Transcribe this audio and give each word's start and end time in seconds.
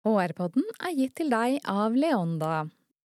HR-podden 0.00 0.64
er 0.80 0.94
gitt 0.96 1.18
til 1.20 1.28
deg 1.28 1.58
av 1.68 1.92
Leonda. 1.92 2.70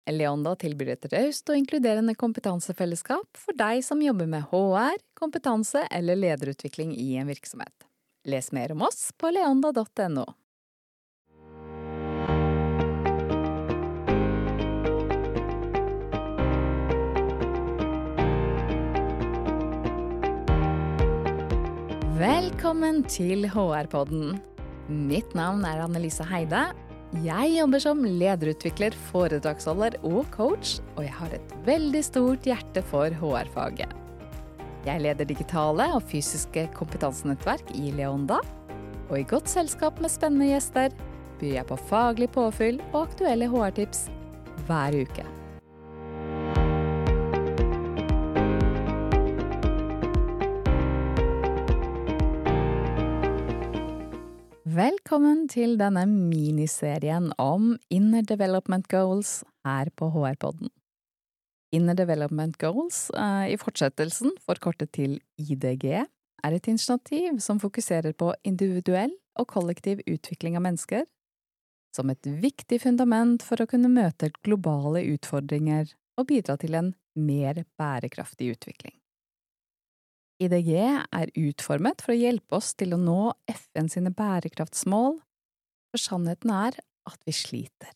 Leonda 0.10 0.55
tilbyr 0.58 0.96
et 0.96 1.05
raust 1.12 1.51
og 1.51 1.59
inkluderende 1.59 2.15
kompetansefellesskap 2.17 3.38
for 3.38 3.54
deg 3.54 3.83
som 3.85 4.01
jobber 4.01 4.25
med 4.25 4.47
HR, 4.50 4.97
kompetanse 5.13 5.86
eller 5.94 6.17
lederutvikling 6.17 6.96
i 6.97 7.12
en 7.21 7.29
virksomhet. 7.29 7.86
Les 8.25 8.49
mer 8.52 8.73
om 8.73 8.81
oss 8.89 9.12
på 9.21 9.29
leonda.no. 9.29 10.25
Velkommen 22.20 23.06
til 23.06 23.46
HR-podden. 23.54 24.40
Mitt 24.90 25.36
navn 25.38 25.62
er 25.70 25.84
Annelise 25.84 26.26
Heide. 26.26 26.71
Jeg 27.21 27.52
jobber 27.54 27.82
som 27.84 28.02
lederutvikler, 28.02 28.96
foredragsholder 29.11 30.00
og 30.06 30.24
coach, 30.34 30.80
og 30.96 31.04
jeg 31.06 31.14
har 31.14 31.36
et 31.38 31.54
veldig 31.68 32.02
stort 32.06 32.50
hjerte 32.50 32.81
for 32.89 33.14
HR-faget. 33.22 33.94
Jeg 34.88 35.03
leder 35.03 35.30
digitale 35.30 35.92
og 35.94 36.02
fysiske 36.09 36.66
kompetansenettverk 36.73 37.70
i 37.78 37.94
Leonda, 37.94 38.39
og 39.09 39.16
i 39.20 39.28
godt 39.30 39.50
selskap 39.52 40.02
med 40.02 40.14
spennende 40.14 40.50
gjester 40.50 40.94
byr 41.39 41.59
jeg 41.59 41.69
på 41.69 41.78
faglig 41.89 42.31
påfyll 42.33 42.81
og 42.89 43.03
aktuelle 43.08 43.50
HR-tips 43.52 44.08
hver 44.66 44.97
uke. 45.06 45.25
Velkommen 54.80 55.47
til 55.50 55.73
denne 55.80 56.06
miniserien 56.08 57.31
om 57.42 57.72
Inner 57.92 58.22
Development 58.23 58.86
Goals 58.88 59.42
her 59.66 59.89
på 59.97 60.08
HR-podden. 60.14 60.69
Inner 61.75 61.97
Development 61.97 62.55
Goals, 62.61 63.09
eh, 63.09 63.50
i 63.53 63.57
fortsettelsen 63.59 64.38
forkortet 64.45 64.94
til 64.95 65.17
IDG, 65.41 66.05
er 66.44 66.55
et 66.55 66.67
initiativ 66.67 67.41
som 67.44 67.59
fokuserer 67.59 68.13
på 68.13 68.31
individuell 68.45 69.11
og 69.35 69.47
kollektiv 69.47 70.05
utvikling 70.07 70.55
av 70.55 70.63
mennesker, 70.69 71.03
som 71.91 72.13
et 72.13 72.23
viktig 72.23 72.80
fundament 72.85 73.44
for 73.44 73.59
å 73.59 73.67
kunne 73.67 73.91
møte 73.91 74.31
globale 74.45 75.03
utfordringer 75.16 75.91
og 76.16 76.30
bidra 76.30 76.55
til 76.61 76.75
en 76.75 76.94
mer 77.17 77.66
bærekraftig 77.75 78.53
utvikling. 78.53 78.98
IDG 80.39 80.71
er 80.79 81.31
utformet 81.35 81.99
for 81.99 82.15
å 82.15 82.19
hjelpe 82.19 82.55
oss 82.55 82.71
til 82.79 82.95
å 82.95 82.99
nå 82.99 83.33
FN 83.51 83.89
sine 83.91 84.11
bærekraftsmål, 84.15 85.17
for 85.91 85.99
sannheten 85.99 86.53
er 86.55 86.77
at 87.09 87.25
vi 87.27 87.33
sliter. 87.35 87.91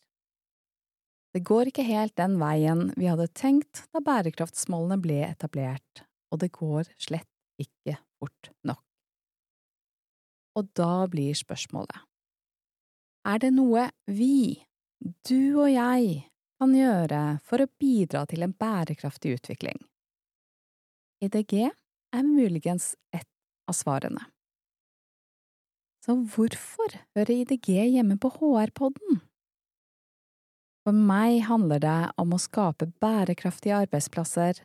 Det 1.34 1.42
går 1.42 1.70
ikke 1.70 1.86
helt 1.88 2.14
den 2.20 2.36
veien 2.38 2.90
vi 2.94 3.08
hadde 3.08 3.30
tenkt 3.34 3.86
da 3.94 4.02
bærekraftsmålene 4.04 5.00
ble 5.02 5.22
etablert, 5.26 6.04
og 6.30 6.42
det 6.44 6.52
går 6.54 6.90
slett 7.00 7.30
ikke 7.58 7.96
fort 8.20 8.50
nok. 8.62 8.82
Og 10.54 10.68
da 10.78 11.06
blir 11.10 11.34
spørsmålet, 11.34 11.96
er 13.24 13.40
det 13.40 13.50
noe 13.56 13.88
vi, 14.04 14.60
du 15.26 15.56
og 15.64 15.72
jeg, 15.72 16.28
kan 16.60 16.76
gjøre 16.76 17.22
for 17.42 17.64
å 17.64 17.70
bidra 17.80 18.22
til 18.30 18.44
en 18.44 18.52
bærekraftig 18.54 19.32
utvikling? 19.40 19.80
IDG 21.24 21.72
er 22.14 22.24
muligens 22.26 22.94
et 23.14 23.28
av 23.68 23.76
svarene. 23.76 24.22
Så 26.04 26.16
hvorfor 26.34 26.98
hører 27.16 27.32
IDG 27.32 27.70
hjemme 27.94 28.18
på 28.20 28.30
HR-podden? 28.36 29.22
For 30.84 30.92
meg 30.92 31.46
handler 31.48 31.80
det 31.80 32.00
om 32.20 32.34
å 32.36 32.40
skape 32.42 32.90
bærekraftige 33.00 33.78
arbeidsplasser, 33.86 34.60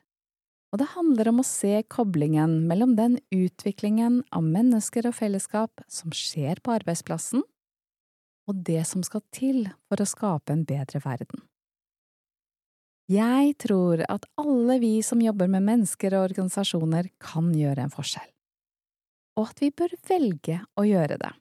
og 0.69 0.81
det 0.81 0.89
handler 0.97 1.29
om 1.31 1.39
å 1.41 1.47
se 1.47 1.79
koblingen 1.89 2.57
mellom 2.69 2.97
den 2.97 3.15
utviklingen 3.33 4.19
av 4.35 4.43
mennesker 4.43 5.07
og 5.07 5.15
fellesskap 5.17 5.81
som 5.87 6.11
skjer 6.13 6.59
på 6.61 6.75
arbeidsplassen, 6.75 7.45
og 8.49 8.65
det 8.67 8.83
som 8.89 9.05
skal 9.05 9.23
til 9.33 9.63
for 9.87 10.03
å 10.03 10.09
skape 10.09 10.53
en 10.53 10.67
bedre 10.67 11.01
verden. 11.05 11.47
Jeg 13.09 13.55
tror 13.57 14.03
at 14.05 14.27
alle 14.37 14.75
vi 14.83 14.99
som 15.01 15.21
jobber 15.23 15.49
med 15.49 15.65
mennesker 15.65 16.13
og 16.13 16.27
organisasjoner, 16.27 17.09
kan 17.17 17.49
gjøre 17.57 17.87
en 17.87 17.93
forskjell, 17.93 18.27
og 19.39 19.49
at 19.49 19.63
vi 19.63 19.71
bør 19.73 19.95
velge 20.05 20.59
å 20.77 20.85
gjøre 20.85 21.17
det. 21.17 21.31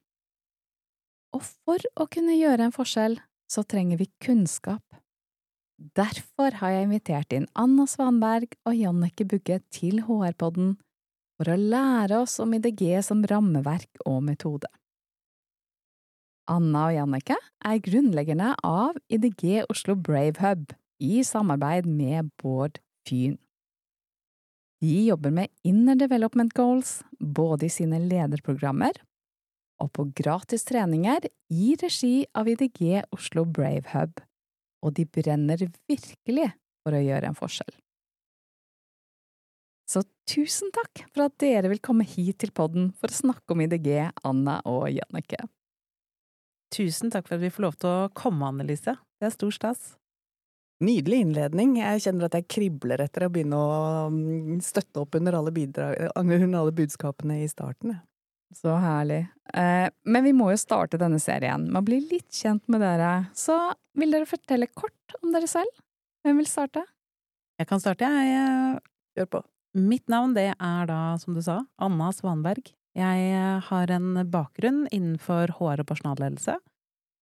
Og 1.37 1.45
for 1.45 1.85
å 2.01 2.07
kunne 2.09 2.39
gjøre 2.39 2.71
en 2.71 2.73
forskjell, 2.73 3.19
så 3.53 3.65
trenger 3.69 4.01
vi 4.01 4.09
kunnskap. 4.25 4.85
Derfor 5.77 6.57
har 6.59 6.73
jeg 6.73 6.89
invitert 6.89 7.37
inn 7.37 7.47
Anna 7.53 7.85
Svanberg 7.87 8.57
og 8.65 8.75
Jannicke 8.75 9.29
Bugge 9.29 9.61
til 9.69 10.01
HR-podden 10.09 10.75
for 11.39 11.53
å 11.53 11.61
lære 11.61 12.25
oss 12.25 12.41
om 12.43 12.57
IDG 12.57 12.97
som 13.05 13.23
rammeverk 13.29 14.03
og 14.09 14.25
metode. 14.27 14.73
Anna 16.49 16.89
og 16.89 16.97
Jannicke 16.97 17.37
er 17.61 17.85
grunnleggerne 17.85 18.55
av 18.65 18.97
IDG 19.13 19.69
Oslo 19.69 19.95
Brave 19.95 20.41
Hub, 20.41 20.73
i 20.99 21.25
samarbeid 21.25 21.87
med 21.87 22.31
Bård 22.43 22.79
Fyn. 23.09 23.39
De 24.81 24.95
jobber 25.09 25.35
med 25.35 25.49
Inner 25.67 25.99
Development 25.99 26.53
Goals 26.55 27.01
både 27.19 27.67
i 27.67 27.73
sine 27.73 27.99
lederprogrammer 28.05 29.01
og 29.83 29.91
på 29.95 30.07
gratis 30.19 30.67
treninger 30.67 31.27
i 31.55 31.75
regi 31.81 32.27
av 32.35 32.51
IDG 32.51 33.03
Oslo 33.15 33.45
Brave 33.47 33.87
Hub, 33.95 34.23
og 34.83 34.95
de 34.95 35.07
brenner 35.07 35.63
virkelig 35.91 36.49
for 36.83 36.95
å 36.95 37.03
gjøre 37.03 37.31
en 37.31 37.39
forskjell. 37.39 37.75
Så 39.89 40.03
tusen 40.29 40.73
takk 40.75 41.07
for 41.15 41.25
at 41.25 41.39
dere 41.41 41.71
vil 41.73 41.81
komme 41.81 42.05
hit 42.05 42.43
til 42.43 42.53
podden 42.53 42.91
for 42.99 43.09
å 43.09 43.21
snakke 43.23 43.55
om 43.55 43.63
IDG, 43.65 44.11
Anna 44.27 44.59
og 44.69 44.91
Jannicke. 44.93 45.47
Tusen 46.75 47.09
takk 47.15 47.31
for 47.31 47.39
at 47.39 47.47
vi 47.47 47.53
får 47.55 47.65
lov 47.65 47.79
til 47.81 47.89
å 47.89 48.11
komme, 48.13 48.51
Annelise. 48.51 48.99
Det 49.17 49.31
er 49.31 49.35
stor 49.35 49.55
stas. 49.55 49.95
Nydelig 50.85 51.25
innledning. 51.25 51.73
Jeg 51.81 52.05
kjenner 52.05 52.29
at 52.29 52.37
jeg 52.39 52.47
kribler 52.55 53.01
etter 53.03 53.27
å 53.27 53.31
begynne 53.35 53.59
å 53.59 53.79
mm, 54.15 54.61
støtte 54.63 55.03
opp 55.03 55.17
under 55.19 55.35
alle, 55.41 55.51
bidrag, 55.55 56.13
under 56.15 56.45
alle 56.61 56.75
budskapene 56.77 57.41
i 57.43 57.49
starten. 57.51 57.97
Så 58.55 58.73
herlig. 58.81 59.25
Eh, 59.53 59.89
men 60.09 60.25
vi 60.25 60.33
må 60.37 60.53
jo 60.53 60.61
starte 60.61 61.01
denne 61.01 61.19
serien 61.21 61.67
med 61.67 61.83
å 61.83 61.85
bli 61.85 61.99
litt 62.05 62.31
kjent 62.33 62.63
med 62.71 62.81
dere. 62.85 63.29
Så 63.37 63.57
vil 63.99 64.15
dere 64.15 64.29
fortelle 64.31 64.71
kort 64.71 65.19
om 65.21 65.35
dere 65.35 65.51
selv? 65.51 65.83
Hvem 66.25 66.41
vil 66.41 66.49
starte? 66.49 66.87
Jeg 67.59 67.69
kan 67.69 67.83
starte, 67.83 68.07
jeg. 68.07 68.39
Eh, 68.39 68.79
Gjør 69.19 69.31
på. 69.35 69.45
Mitt 69.79 70.07
navn 70.09 70.33
det 70.37 70.53
er 70.55 70.89
da, 70.89 71.01
som 71.21 71.35
du 71.37 71.43
sa, 71.45 71.61
Anna 71.83 72.13
Svanberg. 72.15 72.71
Jeg 72.99 73.31
eh, 73.35 73.59
har 73.69 73.93
en 73.95 74.23
bakgrunn 74.31 74.87
innenfor 74.95 75.59
HR 75.59 75.83
og 75.83 75.91
personalledelse. 75.91 76.57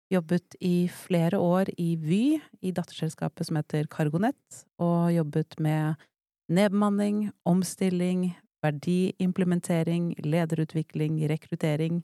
Jobbet 0.08 0.56
i 0.64 0.88
flere 0.88 1.36
år 1.36 1.69
i 1.76 1.92
Vy, 2.00 2.38
i 2.64 2.72
datterselskapet 2.72 3.48
som 3.48 3.58
heter 3.60 3.88
Cargonet, 3.92 4.62
og 4.80 5.12
jobbet 5.12 5.58
med 5.60 6.00
nedbemanning, 6.48 7.26
omstilling, 7.44 8.30
verdiimplementering, 8.64 10.14
lederutvikling, 10.24 11.20
rekruttering. 11.28 12.00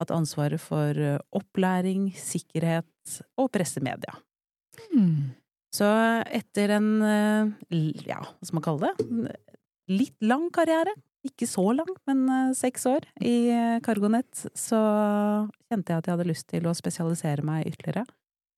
Hatt 0.00 0.10
ansvaret 0.14 0.62
for 0.62 0.96
eh, 0.98 1.20
opplæring, 1.36 2.08
sikkerhet 2.18 3.20
og 3.38 3.52
pressemedia. 3.54 4.16
Mm. 4.90 5.34
Så 5.74 5.86
etter 6.34 6.78
en, 6.78 6.90
eh, 7.04 7.52
ja, 8.08 8.22
hva 8.24 8.48
skal 8.48 8.58
man 8.58 8.64
kalle 8.64 8.90
det, 8.90 9.36
litt 9.92 10.16
lang 10.24 10.48
karriere 10.54 10.96
ikke 11.24 11.46
så 11.48 11.64
lang, 11.72 11.90
men 12.08 12.26
eh, 12.28 12.52
seks 12.56 12.84
år 12.88 13.06
i 13.24 13.48
eh, 13.52 13.78
Cargonet, 13.84 14.44
så 14.58 14.80
kjente 15.70 15.92
jeg 15.92 16.02
at 16.02 16.08
jeg 16.08 16.16
hadde 16.16 16.28
lyst 16.28 16.48
til 16.52 16.68
å 16.68 16.74
spesialisere 16.76 17.44
meg 17.46 17.70
ytterligere, 17.70 18.04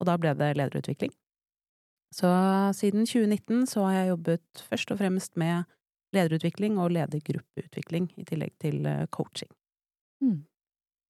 og 0.00 0.08
da 0.10 0.16
ble 0.20 0.34
det 0.38 0.50
lederutvikling. 0.58 1.14
Så 2.14 2.28
siden 2.78 3.06
2019 3.06 3.66
så 3.70 3.86
har 3.86 3.96
jeg 3.96 4.10
jobbet 4.12 4.66
først 4.70 4.92
og 4.94 5.00
fremst 5.00 5.34
med 5.40 5.66
lederutvikling 6.16 6.78
og 6.80 6.92
ledergruppeutvikling, 6.96 8.10
i 8.18 8.26
tillegg 8.26 8.54
til 8.62 8.86
eh, 8.88 9.06
coaching. 9.14 9.50
Mm. 10.24 10.44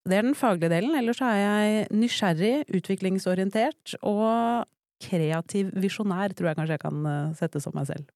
Det 0.07 0.15
er 0.15 0.23
den 0.23 0.39
faglige 0.39 0.71
delen. 0.71 0.95
Ellers 0.95 1.19
er 1.25 1.41
jeg 1.41 1.89
nysgjerrig, 1.91 2.55
utviklingsorientert 2.79 3.97
og 4.07 4.69
kreativ 5.03 5.73
visjonær, 5.77 6.37
tror 6.37 6.53
jeg 6.53 6.61
kanskje 6.61 6.79
jeg 6.79 6.85
kan 6.85 7.11
sette 7.37 7.61
som 7.61 7.75
meg 7.77 7.89
selv. 7.91 8.07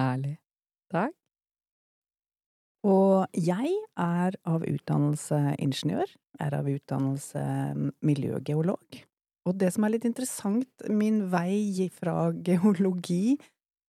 Ærlig. 0.00 0.38
Takk. 0.92 1.14
Og 2.86 3.26
jeg 3.34 3.72
er 3.98 4.36
av 4.46 4.62
utdannelse 4.62 5.38
ingeniør, 5.58 6.10
er 6.38 6.54
av 6.54 6.68
utdannelse 6.70 7.42
miljøgeolog. 8.06 8.98
Og 9.46 9.56
det 9.58 9.72
som 9.74 9.86
er 9.86 9.94
litt 9.94 10.06
interessant, 10.06 10.68
min 10.90 11.24
vei 11.32 11.88
fra 11.94 12.28
geologi 12.46 13.38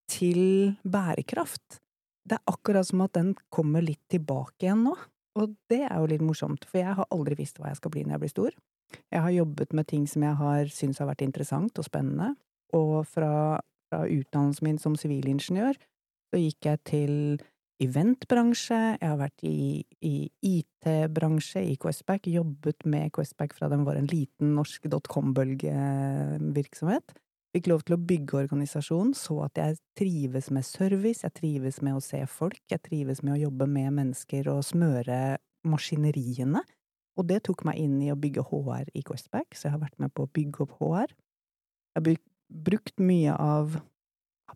til 0.09 0.73
bærekraft, 0.87 1.81
det 2.27 2.37
er 2.37 2.51
akkurat 2.51 2.87
som 2.87 3.03
at 3.05 3.13
den 3.17 3.35
kommer 3.53 3.85
litt 3.85 4.01
tilbake 4.11 4.65
igjen 4.65 4.85
nå. 4.87 4.95
Og 5.37 5.53
det 5.69 5.83
er 5.85 5.99
jo 6.01 6.09
litt 6.09 6.25
morsomt, 6.25 6.65
for 6.65 6.81
jeg 6.81 6.97
har 6.97 7.09
aldri 7.13 7.37
visst 7.37 7.59
hva 7.61 7.69
jeg 7.69 7.79
skal 7.79 7.93
bli 7.93 8.03
når 8.05 8.17
jeg 8.17 8.23
blir 8.23 8.33
stor. 8.33 8.57
Jeg 9.13 9.21
har 9.21 9.35
jobbet 9.35 9.75
med 9.77 9.87
ting 9.91 10.07
som 10.09 10.23
jeg 10.25 10.39
har 10.39 10.71
syntes 10.73 11.01
har 11.03 11.09
vært 11.11 11.25
interessant 11.25 11.77
og 11.77 11.85
spennende, 11.85 12.31
og 12.75 13.03
fra, 13.07 13.59
fra 13.91 14.01
utdannelsen 14.09 14.65
min 14.65 14.81
som 14.81 14.97
sivilingeniør 14.99 15.77
så 16.27 16.41
gikk 16.41 16.67
jeg 16.67 16.81
til 16.89 17.13
eventbransje, 17.83 18.77
jeg 18.97 19.09
har 19.09 19.17
vært 19.19 19.43
i, 19.45 19.83
i 20.05 20.29
IT-bransje 20.41 21.61
i 21.61 21.75
Questback, 21.81 22.27
jobbet 22.31 22.85
med 22.89 23.11
Questback 23.15 23.53
fra 23.57 23.67
den 23.71 23.85
var 23.87 23.95
en 23.99 24.09
liten 24.09 24.47
norsk 24.57 24.81
dotcom-bølgevirksomhet. 24.93 27.07
Fikk 27.55 27.65
lov 27.71 27.81
til 27.87 27.95
å 27.95 28.05
bygge 28.09 28.39
organisasjonen, 28.43 29.13
så 29.17 29.35
at 29.45 29.53
jeg 29.57 29.77
trives 29.97 30.47
med 30.53 30.63
service, 30.67 31.23
jeg 31.23 31.33
trives 31.37 31.77
med 31.85 31.93
å 31.97 32.01
se 32.03 32.19
folk, 32.29 32.63
jeg 32.69 32.81
trives 32.85 33.19
med 33.23 33.33
å 33.37 33.43
jobbe 33.47 33.65
med 33.71 33.89
mennesker 34.01 34.43
og 34.51 34.67
smøre 34.67 35.19
maskineriene. 35.67 36.61
Og 37.17 37.23
det 37.29 37.39
tok 37.47 37.59
meg 37.65 37.75
inn 37.81 37.97
i 38.05 38.11
å 38.13 38.19
bygge 38.19 38.47
HR 38.49 38.85
i 38.93 39.01
Questback, 39.05 39.49
så 39.55 39.61
jeg 39.67 39.73
har 39.73 39.85
vært 39.85 39.99
med 40.01 40.09
på 40.13 40.21
å 40.25 40.33
bygge 40.33 40.57
opp 40.65 40.73
HR. 40.81 41.09
Jeg 41.95 42.01
har 42.03 42.17
brukt 42.67 42.95
mye 43.01 43.31
av 43.33 43.63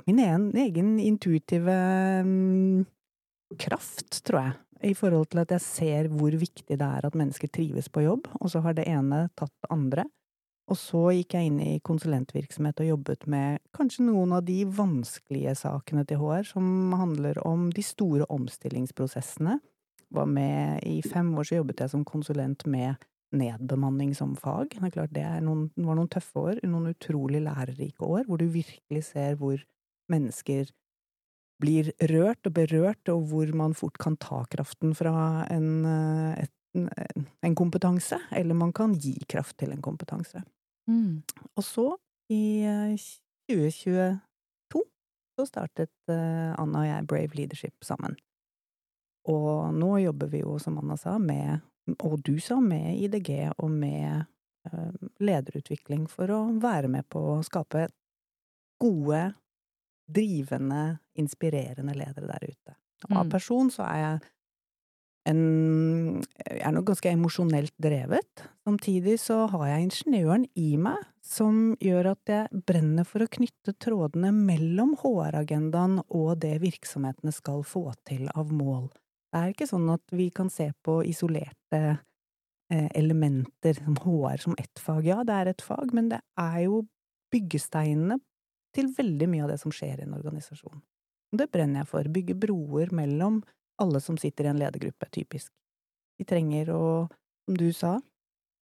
min 0.05 0.19
egen 0.21 0.99
intuitive 1.01 1.77
mm, 2.25 2.85
kraft, 3.59 4.21
tror 4.27 4.39
jeg, 4.41 4.55
i 4.91 4.95
forhold 4.97 5.29
til 5.31 5.43
at 5.43 5.51
jeg 5.55 5.63
ser 5.65 6.09
hvor 6.13 6.33
viktig 6.33 6.77
det 6.77 6.87
er 6.87 7.05
at 7.07 7.17
mennesker 7.17 7.51
trives 7.53 7.89
på 7.91 8.05
jobb, 8.05 8.29
og 8.39 8.51
så 8.53 8.63
har 8.65 8.77
det 8.77 8.87
ene 8.89 9.27
tatt 9.37 9.53
det 9.61 9.71
andre. 9.73 10.07
Og 10.71 10.77
så 10.79 11.01
gikk 11.11 11.35
jeg 11.35 11.49
inn 11.49 11.59
i 11.59 11.79
konsulentvirksomhet 11.83 12.79
og 12.79 12.89
jobbet 12.93 13.25
med 13.31 13.59
kanskje 13.75 14.05
noen 14.07 14.37
av 14.37 14.45
de 14.47 14.61
vanskelige 14.71 15.55
sakene 15.59 16.05
til 16.07 16.21
HR, 16.21 16.45
som 16.47 16.93
handler 16.95 17.41
om 17.47 17.67
de 17.75 17.83
store 17.83 18.27
omstillingsprosessene. 18.31 19.57
Var 20.11 20.29
med 20.31 20.85
I 20.87 21.01
fem 21.03 21.33
år 21.35 21.49
så 21.49 21.59
jobbet 21.59 21.83
jeg 21.83 21.91
som 21.91 22.07
konsulent 22.07 22.63
med 22.71 22.95
nedbemanning 23.35 24.13
som 24.15 24.33
fag. 24.39 24.77
Det 24.77 24.89
er 24.89 24.95
klart 24.95 25.15
det 25.15 25.25
er 25.27 25.43
noen, 25.43 25.69
var 25.75 25.97
noen 25.99 26.11
tøffe 26.11 26.39
år, 26.39 26.63
noen 26.67 26.91
utrolig 26.91 27.43
lærerike 27.43 28.07
år, 28.07 28.25
hvor 28.27 28.39
du 28.39 28.47
virkelig 28.51 29.05
ser 29.07 29.37
hvor 29.39 29.59
mennesker 30.11 30.71
blir 31.61 31.91
rørt 32.11 32.47
og 32.47 32.55
berørt, 32.57 33.11
og 33.11 33.27
hvor 33.31 33.51
man 33.57 33.75
fort 33.77 33.99
kan 34.01 34.17
ta 34.21 34.43
kraften 34.51 34.95
fra 34.97 35.45
en, 35.51 35.85
eh, 35.85 36.43
et, 36.45 36.53
en 37.45 37.55
kompetanse, 37.55 38.19
eller 38.31 38.57
man 38.57 38.73
kan 38.73 38.95
gi 38.95 39.15
kraft 39.29 39.57
til 39.61 39.73
en 39.75 39.81
kompetanse. 39.81 40.43
Mm. 40.89 41.21
Og 41.55 41.63
så, 41.65 41.87
i 42.31 42.63
2022, 43.51 43.95
eh, 43.99 44.17
så 45.39 45.47
startet 45.47 45.93
eh, 46.11 46.51
Anna 46.59 46.83
og 46.83 46.89
jeg 46.89 47.07
Brave 47.07 47.39
Leadership 47.39 47.85
sammen. 47.85 48.17
Og 49.29 49.73
nå 49.77 49.97
jobber 50.01 50.31
vi 50.31 50.41
jo, 50.41 50.57
som 50.59 50.79
Anna 50.81 50.97
sa, 50.97 51.17
med, 51.21 51.61
og 52.01 52.21
du 52.25 52.37
sa, 52.41 52.59
med 52.59 52.97
IDG 52.97 53.51
og 53.57 53.69
med 53.69 54.27
lederutvikling 55.17 56.03
for 56.05 56.29
å 56.29 56.39
være 56.61 56.89
med 56.93 57.07
på 57.09 57.17
å 57.31 57.37
skape 57.41 57.87
gode 58.81 59.21
drivende, 60.09 60.99
inspirerende 61.19 61.95
ledere 61.97 62.29
der 62.29 62.45
ute. 62.47 62.77
Og 63.09 63.17
av 63.17 63.25
mm. 63.25 63.33
person 63.33 63.71
så 63.73 63.87
er 63.87 63.99
jeg 64.01 64.21
en 65.29 65.41
Jeg 66.21 66.63
er 66.65 66.73
nok 66.73 66.87
ganske 66.89 67.11
emosjonelt 67.13 67.73
drevet. 67.81 68.43
Samtidig 68.65 69.19
så 69.21 69.43
har 69.51 69.67
jeg 69.69 69.87
ingeniøren 69.87 70.47
i 70.57 70.75
meg 70.81 70.97
som 71.21 71.75
gjør 71.81 72.11
at 72.15 72.31
jeg 72.31 72.61
brenner 72.65 73.05
for 73.05 73.23
å 73.23 73.29
knytte 73.29 73.75
trådene 73.77 74.31
mellom 74.33 74.95
HR-agendaen 74.97 75.99
og 76.09 76.41
det 76.41 76.55
virksomhetene 76.63 77.33
skal 77.35 77.61
få 77.67 77.91
til 78.09 78.25
av 78.33 78.49
mål. 78.49 78.89
Det 79.31 79.39
er 79.39 79.53
ikke 79.53 79.69
sånn 79.69 79.87
at 79.93 80.03
vi 80.11 80.31
kan 80.33 80.49
se 80.51 80.71
på 80.83 80.97
isolerte 81.07 81.81
eh, 82.73 82.89
elementer 82.97 83.77
som 83.77 83.95
HR 84.01 84.41
som 84.43 84.57
ett 84.59 84.81
fag. 84.81 85.05
Ja, 85.07 85.21
det 85.23 85.37
er 85.37 85.53
et 85.53 85.63
fag, 85.63 85.93
men 85.95 86.09
det 86.11 86.19
er 86.41 86.59
jo 86.65 86.81
byggesteinene 87.31 88.19
til 88.75 88.91
veldig 88.95 89.27
mye 89.31 89.45
av 89.45 89.51
det 89.53 89.59
som 89.61 89.73
skjer 89.73 89.99
i 90.01 90.05
en 90.07 90.15
organisasjon. 90.17 90.81
Det 91.31 91.47
brenner 91.51 91.83
jeg 91.83 91.89
for. 91.91 92.07
Bygge 92.11 92.35
broer 92.39 92.91
mellom 92.95 93.41
alle 93.81 94.01
som 94.03 94.17
sitter 94.19 94.47
i 94.47 94.51
en 94.51 94.59
ledergruppe, 94.59 95.07
typisk. 95.15 95.51
Vi 96.19 96.27
trenger 96.27 96.69
å, 96.75 96.83
som 97.47 97.57
du 97.57 97.69
sa, 97.75 97.95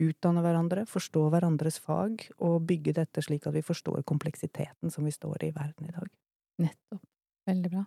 utdanne 0.04 0.44
hverandre, 0.46 0.86
forstå 0.90 1.24
hverandres 1.34 1.80
fag, 1.82 2.28
og 2.44 2.68
bygge 2.70 2.94
dette 3.00 3.24
slik 3.26 3.48
at 3.50 3.56
vi 3.56 3.66
forstår 3.66 4.04
kompleksiteten 4.08 4.94
som 4.94 5.08
vi 5.08 5.14
står 5.16 5.48
i 5.48 5.52
i 5.52 5.56
verden 5.56 5.90
i 5.90 5.96
dag. 5.96 6.12
Nettopp. 6.62 7.04
Veldig 7.48 7.72
bra. 7.74 7.84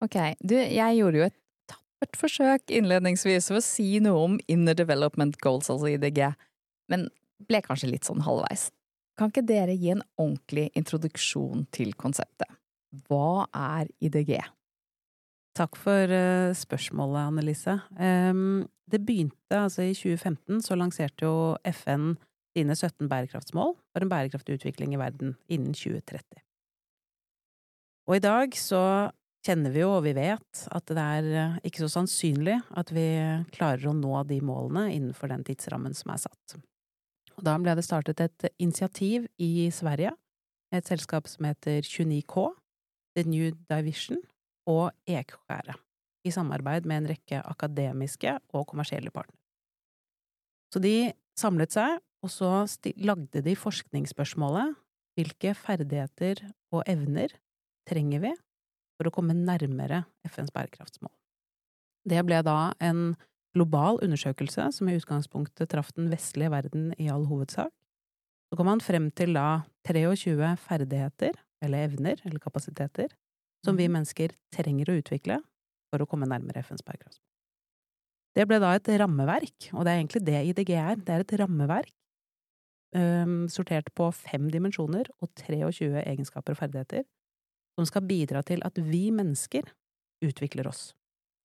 Ok, 0.00 0.16
du, 0.40 0.54
jeg 0.56 0.96
gjorde 0.96 1.20
jo 1.20 1.26
et 1.26 1.38
tappert 1.68 2.16
forsøk 2.16 2.72
innledningsvis 2.72 3.50
ved 3.52 3.60
å 3.60 3.64
si 3.64 3.88
noe 4.00 4.26
om 4.30 4.38
Inner 4.48 4.78
Development 4.78 5.36
Goals, 5.44 5.68
altså 5.72 5.90
IDG, 5.90 6.22
men 6.88 7.10
ble 7.50 7.60
kanskje 7.64 7.90
litt 7.90 8.08
sånn 8.08 8.22
halvveis. 8.24 8.70
Kan 9.20 9.28
ikke 9.28 9.44
dere 9.44 9.74
gi 9.76 9.90
en 9.92 10.00
ordentlig 10.16 10.70
introduksjon 10.80 11.66
til 11.76 11.92
konseptet? 12.00 12.48
Hva 13.04 13.44
er 13.52 13.90
IDG? 14.00 14.38
Takk 15.60 15.76
for 15.76 16.08
uh, 16.08 16.56
spørsmålet, 16.56 17.28
Annelise. 17.28 17.74
Det 18.90 19.00
begynte 19.04 19.58
altså 19.58 19.84
i 19.84 19.92
2015, 19.92 20.62
så 20.64 20.78
lanserte 20.78 21.28
jo 21.28 21.34
FN 21.68 22.14
sine 22.56 22.74
17 22.74 23.10
bærekraftsmål 23.10 23.74
for 23.76 24.02
en 24.02 24.10
bærekraftig 24.10 24.56
utvikling 24.56 24.96
i 24.96 25.02
verden 25.02 25.36
innen 25.52 25.76
2030. 25.76 26.40
Og 28.08 28.16
i 28.16 28.24
dag 28.24 28.56
så 28.58 28.82
kjenner 29.46 29.76
vi 29.76 29.84
jo, 29.84 29.92
og 29.98 30.02
vi 30.08 30.16
vet, 30.16 30.64
at 30.72 30.90
det 30.90 31.04
er 31.04 31.28
eh, 31.30 31.60
ikke 31.68 31.84
så 31.84 31.92
sannsynlig 32.00 32.56
at 32.76 32.90
vi 32.92 33.06
klarer 33.54 33.86
å 33.88 33.94
nå 33.96 34.24
de 34.28 34.40
målene 34.44 34.88
innenfor 34.96 35.30
den 35.30 35.44
tidsrammen 35.46 35.94
som 35.96 36.16
er 36.16 36.24
satt. 36.24 36.56
Da 37.38 37.54
ble 37.60 37.74
det 37.78 37.86
startet 37.86 38.20
et 38.20 38.48
initiativ 38.58 39.28
i 39.40 39.68
Sverige, 39.72 40.12
et 40.74 40.86
selskap 40.86 41.28
som 41.30 41.46
heter 41.48 41.82
29K, 41.86 42.50
The 43.16 43.24
New 43.26 43.50
Division 43.70 44.20
og 44.70 44.90
Ekskjæret, 45.08 45.78
i 46.26 46.32
samarbeid 46.34 46.86
med 46.86 47.02
en 47.02 47.10
rekke 47.14 47.40
akademiske 47.42 48.36
og 48.54 48.66
kommersielle 48.70 49.12
partnere. 49.14 49.38
Så 50.70 50.82
de 50.82 51.12
samlet 51.38 51.74
seg, 51.74 51.98
og 52.20 52.30
så 52.30 52.50
lagde 53.00 53.42
de 53.42 53.56
forskningsspørsmålet 53.56 54.76
hvilke 55.16 55.54
ferdigheter 55.56 56.42
og 56.74 56.84
evner 56.88 57.32
trenger 57.88 58.22
vi 58.22 58.34
for 59.00 59.08
å 59.08 59.14
komme 59.14 59.34
nærmere 59.34 60.04
FNs 60.28 60.52
bærekraftsmål. 60.54 61.12
Det 62.04 62.20
ble 62.24 62.40
da 62.44 62.72
en 62.84 63.14
global 63.56 63.98
undersøkelse 64.04 64.68
som 64.74 64.88
i 64.88 64.96
utgangspunktet 64.98 65.70
traff 65.72 65.92
den 65.96 66.10
vestlige 66.12 66.52
verden 66.52 66.90
i 66.98 67.08
all 67.10 67.26
hovedsak. 67.30 67.72
Så 68.50 68.58
kom 68.58 68.66
man 68.66 68.82
frem 68.82 69.10
til 69.14 69.34
da 69.36 69.62
23 69.86 70.56
ferdigheter, 70.58 71.36
eller 71.62 71.86
evner, 71.86 72.20
eller 72.24 72.42
kapasiteter, 72.42 73.12
som 73.64 73.76
vi 73.76 73.86
mhm. 73.86 73.98
mennesker 73.98 74.34
trenger 74.54 74.90
å 74.90 74.98
utvikle 75.00 75.40
for 75.90 76.02
å 76.02 76.08
komme 76.08 76.28
nærmere 76.30 76.62
FNs 76.64 76.84
bærekraftsmål. 76.86 77.26
Det 78.38 78.46
ble 78.46 78.60
da 78.62 78.74
et 78.76 78.88
rammeverk, 79.02 79.72
og 79.74 79.84
det 79.84 79.92
er 79.92 79.98
egentlig 79.98 80.22
det 80.26 80.42
IDG 80.52 80.70
er. 80.78 81.00
Det 81.02 81.14
er 81.14 81.24
et 81.24 81.34
rammeverk 81.40 81.90
um, 82.94 83.48
sortert 83.50 83.90
på 83.98 84.06
fem 84.14 84.46
dimensjoner 84.54 85.10
og 85.18 85.32
23 85.42 85.90
egenskaper 86.04 86.54
og 86.54 86.60
ferdigheter, 86.62 87.04
som 87.74 87.88
skal 87.88 88.06
bidra 88.06 88.42
til 88.46 88.62
at 88.66 88.78
vi 88.78 89.08
mennesker 89.14 89.66
utvikler 90.22 90.70
oss. 90.70 90.92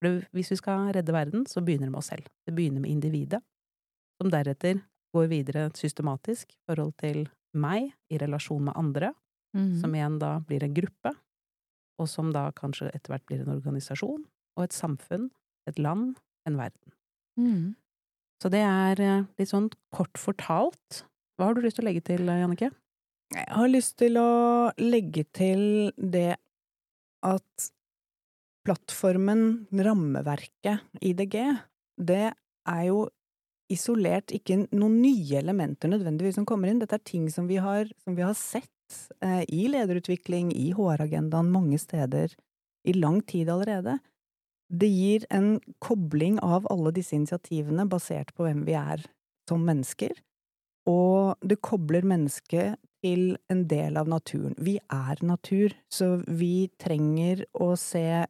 For 0.05 0.25
hvis 0.37 0.51
vi 0.53 0.59
skal 0.59 0.91
redde 0.93 1.13
verden, 1.15 1.45
så 1.49 1.63
begynner 1.65 1.89
det 1.89 1.95
med 1.95 2.01
oss 2.03 2.11
selv. 2.13 2.27
Det 2.45 2.53
begynner 2.53 2.83
med 2.83 2.93
individet, 2.93 3.41
som 4.21 4.29
deretter 4.31 4.83
går 5.15 5.29
videre 5.31 5.69
systematisk 5.77 6.51
i 6.53 6.59
forhold 6.69 6.93
til 7.01 7.25
meg 7.55 7.93
i 8.11 8.19
relasjon 8.21 8.67
med 8.67 8.77
andre, 8.77 9.13
mm. 9.55 9.79
som 9.81 9.95
igjen 9.95 10.19
da 10.21 10.35
blir 10.45 10.65
en 10.65 10.75
gruppe, 10.75 11.15
og 12.01 12.09
som 12.11 12.33
da 12.35 12.49
kanskje 12.55 12.91
etter 12.91 13.13
hvert 13.13 13.25
blir 13.29 13.41
en 13.43 13.55
organisasjon, 13.55 14.25
og 14.55 14.63
et 14.67 14.75
samfunn, 14.75 15.29
et 15.69 15.79
land, 15.81 16.17
en 16.45 16.59
verden. 16.59 16.95
Mm. 17.39 17.75
Så 18.43 18.51
det 18.51 18.61
er 18.67 19.01
eh, 19.01 19.27
litt 19.39 19.51
sånn 19.51 19.71
kort 19.95 20.19
fortalt. 20.19 21.05
Hva 21.39 21.49
har 21.49 21.55
du 21.55 21.63
lyst 21.63 21.79
til 21.79 21.87
å 21.87 21.89
legge 21.89 22.03
til, 22.05 22.27
Jannicke? 22.27 22.69
Jeg 23.33 23.47
har 23.49 23.71
lyst 23.71 23.95
til 23.99 24.19
å 24.21 24.29
legge 24.77 25.25
til 25.33 25.63
det 25.97 26.35
at 27.25 27.69
plattformen, 28.65 29.65
rammeverket, 29.71 30.85
IDG, 31.01 31.37
det 32.01 32.31
er 32.31 32.83
jo 32.89 33.05
isolert 33.71 34.33
ikke 34.35 34.65
noen 34.75 34.99
nye 35.01 35.39
elementer 35.39 35.89
nødvendigvis 35.89 36.37
som 36.39 36.47
kommer 36.49 36.69
inn. 36.69 36.81
Dette 36.81 36.99
er 36.99 37.05
ting 37.05 37.29
som 37.33 37.47
vi 37.49 37.57
har, 37.61 37.89
som 38.03 38.17
vi 38.17 38.25
har 38.25 38.35
sett 38.37 38.97
eh, 39.21 39.43
i 39.49 39.65
lederutvikling, 39.71 40.51
i 40.53 40.71
HR-agendaen, 40.75 41.49
mange 41.53 41.79
steder, 41.81 42.33
i 42.85 42.93
lang 42.93 43.21
tid 43.25 43.49
allerede. 43.49 43.97
Det 44.69 44.89
gir 44.89 45.25
en 45.33 45.59
kobling 45.83 46.39
av 46.45 46.65
alle 46.73 46.93
disse 46.93 47.15
initiativene 47.17 47.85
basert 47.89 48.33
på 48.35 48.45
hvem 48.45 48.63
vi 48.67 48.77
er 48.77 49.05
som 49.49 49.61
mennesker, 49.65 50.13
og 50.89 51.41
det 51.45 51.61
kobler 51.65 52.05
mennesket 52.05 52.77
til 53.05 53.35
en 53.53 53.65
del 53.69 53.97
av 54.01 54.09
naturen. 54.09 54.55
Vi 54.57 54.77
er 54.81 55.21
natur, 55.25 55.73
så 55.93 56.15
vi 56.25 56.69
trenger 56.81 57.43
å 57.53 57.73
se 57.77 58.25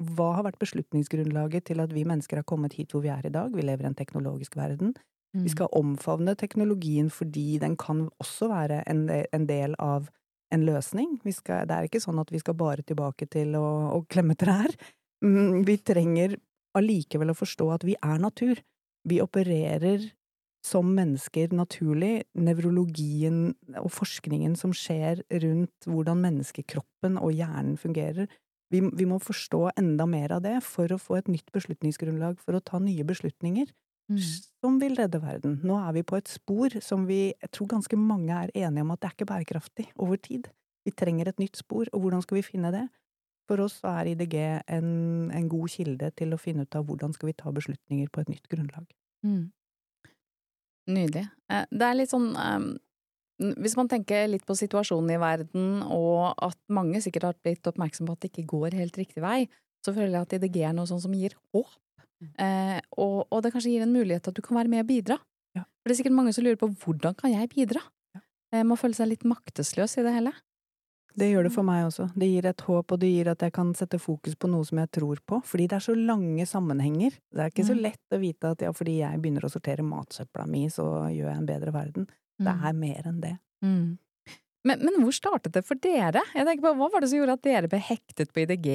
hva 0.00 0.30
har 0.38 0.46
vært 0.46 0.60
beslutningsgrunnlaget 0.62 1.66
til 1.68 1.80
at 1.82 1.92
vi 1.92 2.06
mennesker 2.08 2.40
har 2.40 2.48
kommet 2.48 2.76
hit 2.78 2.92
hvor 2.94 3.04
vi 3.04 3.12
er 3.12 3.26
i 3.26 3.32
dag? 3.34 3.52
Vi 3.52 3.64
lever 3.64 3.84
i 3.84 3.90
en 3.90 3.98
teknologisk 3.98 4.56
verden. 4.56 4.94
Vi 5.32 5.46
Mm. 5.46 5.48
skal 5.48 5.68
omfavne 5.72 6.34
teknologien 6.34 7.10
fordi 7.10 7.58
den 7.58 7.76
kan 7.76 8.08
også 8.18 8.48
være 8.48 8.82
en, 8.90 9.08
en 9.08 9.46
del 9.46 9.74
av 9.78 10.08
en 10.50 10.64
løsning. 10.66 11.20
Vi 11.22 11.32
skal, 11.32 11.68
det 11.68 11.76
er 11.76 11.86
ikke 11.86 12.00
sånn 12.02 12.18
at 12.18 12.32
vi 12.32 12.40
skal 12.42 12.54
bare 12.54 12.82
tilbake 12.82 13.28
til 13.30 13.54
å, 13.54 13.94
å 13.94 14.04
klemme 14.10 14.34
trær. 14.34 14.74
Mm, 15.22 15.64
Vi 15.66 15.76
trenger 15.76 16.34
allikevel 16.74 17.30
å 17.30 17.38
forstå 17.38 17.68
at 17.74 17.84
vi 17.84 17.94
er 18.02 18.18
natur. 18.18 18.58
Vi 19.06 19.20
opererer 19.22 20.10
som 20.66 20.90
mennesker 20.96 21.54
naturlig. 21.54 22.24
Nevrologien 22.34 23.54
og 23.78 23.90
forskningen 23.94 24.56
som 24.56 24.72
skjer 24.76 25.22
rundt 25.30 25.86
hvordan 25.86 26.20
menneskekroppen 26.20 27.18
og 27.20 27.32
hjernen 27.32 27.78
fungerer. 27.80 28.26
Vi, 28.70 28.80
vi 28.80 29.06
må 29.06 29.18
forstå 29.18 29.70
enda 29.76 30.06
mer 30.06 30.32
av 30.36 30.42
det 30.42 30.56
for 30.62 30.86
å 30.94 30.98
få 31.00 31.18
et 31.18 31.28
nytt 31.28 31.50
beslutningsgrunnlag 31.52 32.38
for 32.38 32.54
å 32.58 32.64
ta 32.64 32.78
nye 32.82 33.04
beslutninger 33.04 33.70
Mm. 34.10 34.18
som 34.58 34.78
vil 34.80 34.96
redde 34.98 35.20
verden. 35.22 35.60
Nå 35.62 35.76
er 35.78 35.92
vi 35.94 36.02
på 36.02 36.16
et 36.18 36.26
spor 36.26 36.68
som 36.82 37.04
vi, 37.06 37.30
jeg 37.30 37.50
tror 37.54 37.68
ganske 37.70 37.94
mange 37.94 38.34
er 38.34 38.50
enige 38.58 38.82
om 38.82 38.90
at 38.90 38.98
det 38.98 39.06
er 39.06 39.14
ikke 39.14 39.28
bærekraftig 39.30 39.84
over 40.02 40.16
tid. 40.18 40.48
Vi 40.84 40.90
trenger 40.90 41.28
et 41.28 41.38
nytt 41.38 41.54
spor, 41.56 41.86
og 41.92 42.00
hvordan 42.02 42.22
skal 42.24 42.40
vi 42.40 42.42
finne 42.42 42.72
det? 42.74 42.88
For 43.46 43.62
oss 43.62 43.76
så 43.78 43.92
er 44.00 44.10
IDG 44.10 44.34
en, 44.66 45.30
en 45.30 45.48
god 45.48 45.68
kilde 45.70 46.10
til 46.18 46.34
å 46.34 46.40
finne 46.42 46.66
ut 46.66 46.74
av 46.74 46.88
hvordan 46.88 47.14
skal 47.14 47.30
vi 47.30 47.36
ta 47.38 47.52
beslutninger 47.54 48.10
på 48.10 48.24
et 48.24 48.32
nytt 48.34 48.50
grunnlag. 48.50 48.90
Mm. 49.22 49.52
Nydelig. 50.90 51.28
Eh, 51.50 51.66
Det 51.70 51.86
er 51.86 51.94
litt 51.94 52.10
sånn 52.10 52.30
eh, 52.34 52.66
Hvis 53.40 53.76
man 53.78 53.88
tenker 53.88 54.26
litt 54.28 54.44
på 54.46 54.54
situasjonen 54.58 55.14
i 55.14 55.20
verden, 55.20 55.68
og 55.88 56.34
at 56.44 56.58
mange 56.68 57.00
sikkert 57.00 57.24
har 57.30 57.38
blitt 57.40 57.64
oppmerksom 57.70 58.06
på 58.06 58.12
at 58.16 58.20
det 58.20 58.30
ikke 58.34 58.46
går 58.52 58.76
helt 58.76 58.98
riktig 59.00 59.22
vei, 59.24 59.46
så 59.84 59.94
føler 59.96 60.18
jeg 60.18 60.26
at 60.26 60.34
IDG 60.36 60.58
er 60.68 60.74
noe 60.76 60.84
sånn 60.90 61.00
som 61.00 61.14
gir 61.16 61.32
håp. 61.54 61.70
Eh, 62.36 62.80
og, 63.00 63.22
og 63.32 63.40
det 63.42 63.52
kanskje 63.54 63.72
gir 63.72 63.86
en 63.86 63.94
mulighet 63.96 64.26
til 64.26 64.34
at 64.34 64.36
du 64.36 64.42
kan 64.44 64.58
være 64.60 64.68
med 64.68 64.84
og 64.84 64.90
bidra. 64.90 65.16
Ja. 65.56 65.62
For 65.64 65.88
det 65.88 65.94
er 65.96 66.00
sikkert 66.02 66.18
mange 66.18 66.34
som 66.36 66.44
lurer 66.44 66.60
på 66.60 66.68
hvordan 66.82 67.16
kan 67.16 67.32
jeg 67.32 67.48
bidra? 67.54 67.80
Ja. 68.14 68.20
Eh, 68.52 68.64
må 68.68 68.76
føle 68.76 68.94
seg 68.98 69.08
litt 69.08 69.24
maktesløs 69.24 69.96
i 69.96 70.04
det 70.04 70.12
hele. 70.18 70.34
Det 71.16 71.26
gjør 71.26 71.48
det 71.48 71.50
for 71.56 71.66
meg 71.66 71.88
også. 71.88 72.04
Det 72.14 72.28
gir 72.30 72.46
et 72.46 72.60
håp, 72.68 72.92
og 72.94 73.00
det 73.02 73.08
gir 73.10 73.28
at 73.32 73.40
jeg 73.42 73.52
kan 73.56 73.72
sette 73.74 73.98
fokus 73.98 74.36
på 74.38 74.46
noe 74.52 74.62
som 74.68 74.78
jeg 74.78 74.92
tror 74.94 75.18
på. 75.26 75.40
Fordi 75.48 75.66
det 75.72 75.80
er 75.80 75.82
så 75.88 75.96
lange 75.98 76.44
sammenhenger. 76.46 77.16
Det 77.34 77.40
er 77.42 77.50
ikke 77.50 77.66
så 77.66 77.74
Mm. 77.74 77.82
lett 77.88 78.14
å 78.14 78.20
vite 78.20 78.52
at 78.52 78.62
ja, 78.62 78.70
fordi 78.76 78.98
jeg 79.00 79.18
begynner 79.20 79.48
å 79.48 79.50
sortere 79.50 79.82
matsøpla 79.82 80.46
mi, 80.46 80.68
så 80.70 80.84
gjør 81.10 81.32
jeg 81.32 81.38
en 81.40 81.48
bedre 81.48 81.72
verden. 81.74 82.06
Det 82.48 82.54
er 82.70 82.76
mer 82.76 83.08
enn 83.10 83.20
det. 83.20 83.34
Mm. 83.64 83.98
Men, 84.68 84.82
men 84.84 84.98
hvor 85.00 85.14
startet 85.16 85.54
det 85.56 85.62
for 85.64 85.80
dere? 85.80 86.22
Jeg 86.34 86.46
tenker 86.46 86.66
på, 86.66 86.74
Hva 86.76 86.90
var 86.92 87.00
det 87.00 87.10
som 87.12 87.20
gjorde 87.20 87.38
at 87.38 87.46
dere 87.46 87.70
ble 87.72 87.80
hektet 87.80 88.32
på 88.32 88.42
IDG, 88.44 88.68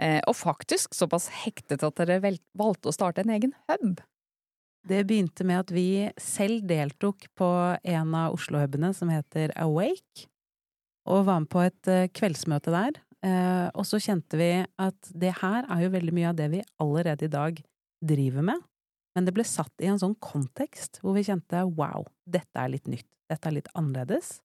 eh, 0.00 0.20
og 0.24 0.36
faktisk 0.36 0.96
såpass 0.96 1.28
hektet 1.42 1.84
at 1.84 1.98
dere 2.00 2.20
vel, 2.24 2.38
valgte 2.56 2.88
å 2.88 2.96
starte 2.96 3.24
en 3.24 3.34
egen 3.36 3.52
hub? 3.68 4.00
Det 4.88 5.02
begynte 5.04 5.44
med 5.44 5.66
at 5.66 5.72
vi 5.76 6.08
selv 6.16 6.64
deltok 6.68 7.26
på 7.36 7.50
en 7.84 8.14
av 8.16 8.36
Oslo-hubene 8.38 8.94
som 8.96 9.12
heter 9.12 9.52
Awake, 9.60 10.24
og 11.10 11.26
var 11.28 11.42
med 11.44 11.52
på 11.52 11.64
et 11.66 11.90
eh, 11.92 12.08
kveldsmøte 12.16 12.72
der. 12.72 13.00
Eh, 13.20 13.68
Og 13.76 13.84
så 13.84 14.00
kjente 14.00 14.40
vi 14.40 14.52
at 14.64 15.12
det 15.12 15.34
her 15.42 15.68
er 15.68 15.84
jo 15.84 15.92
veldig 15.92 16.16
mye 16.16 16.32
av 16.32 16.40
det 16.40 16.48
vi 16.54 16.64
allerede 16.80 17.28
i 17.28 17.32
dag 17.32 17.60
driver 18.00 18.46
med, 18.48 18.64
men 19.20 19.26
det 19.28 19.34
ble 19.36 19.44
satt 19.44 19.82
i 19.84 19.88
en 19.90 19.98
sånn 20.00 20.14
kontekst 20.24 21.02
hvor 21.02 21.12
vi 21.12 21.26
kjente 21.26 21.60
wow, 21.76 22.06
dette 22.24 22.56
er 22.56 22.70
litt 22.72 22.86
nytt, 22.88 23.04
dette 23.28 23.50
er 23.50 23.58
litt 23.58 23.66
annerledes. 23.76 24.38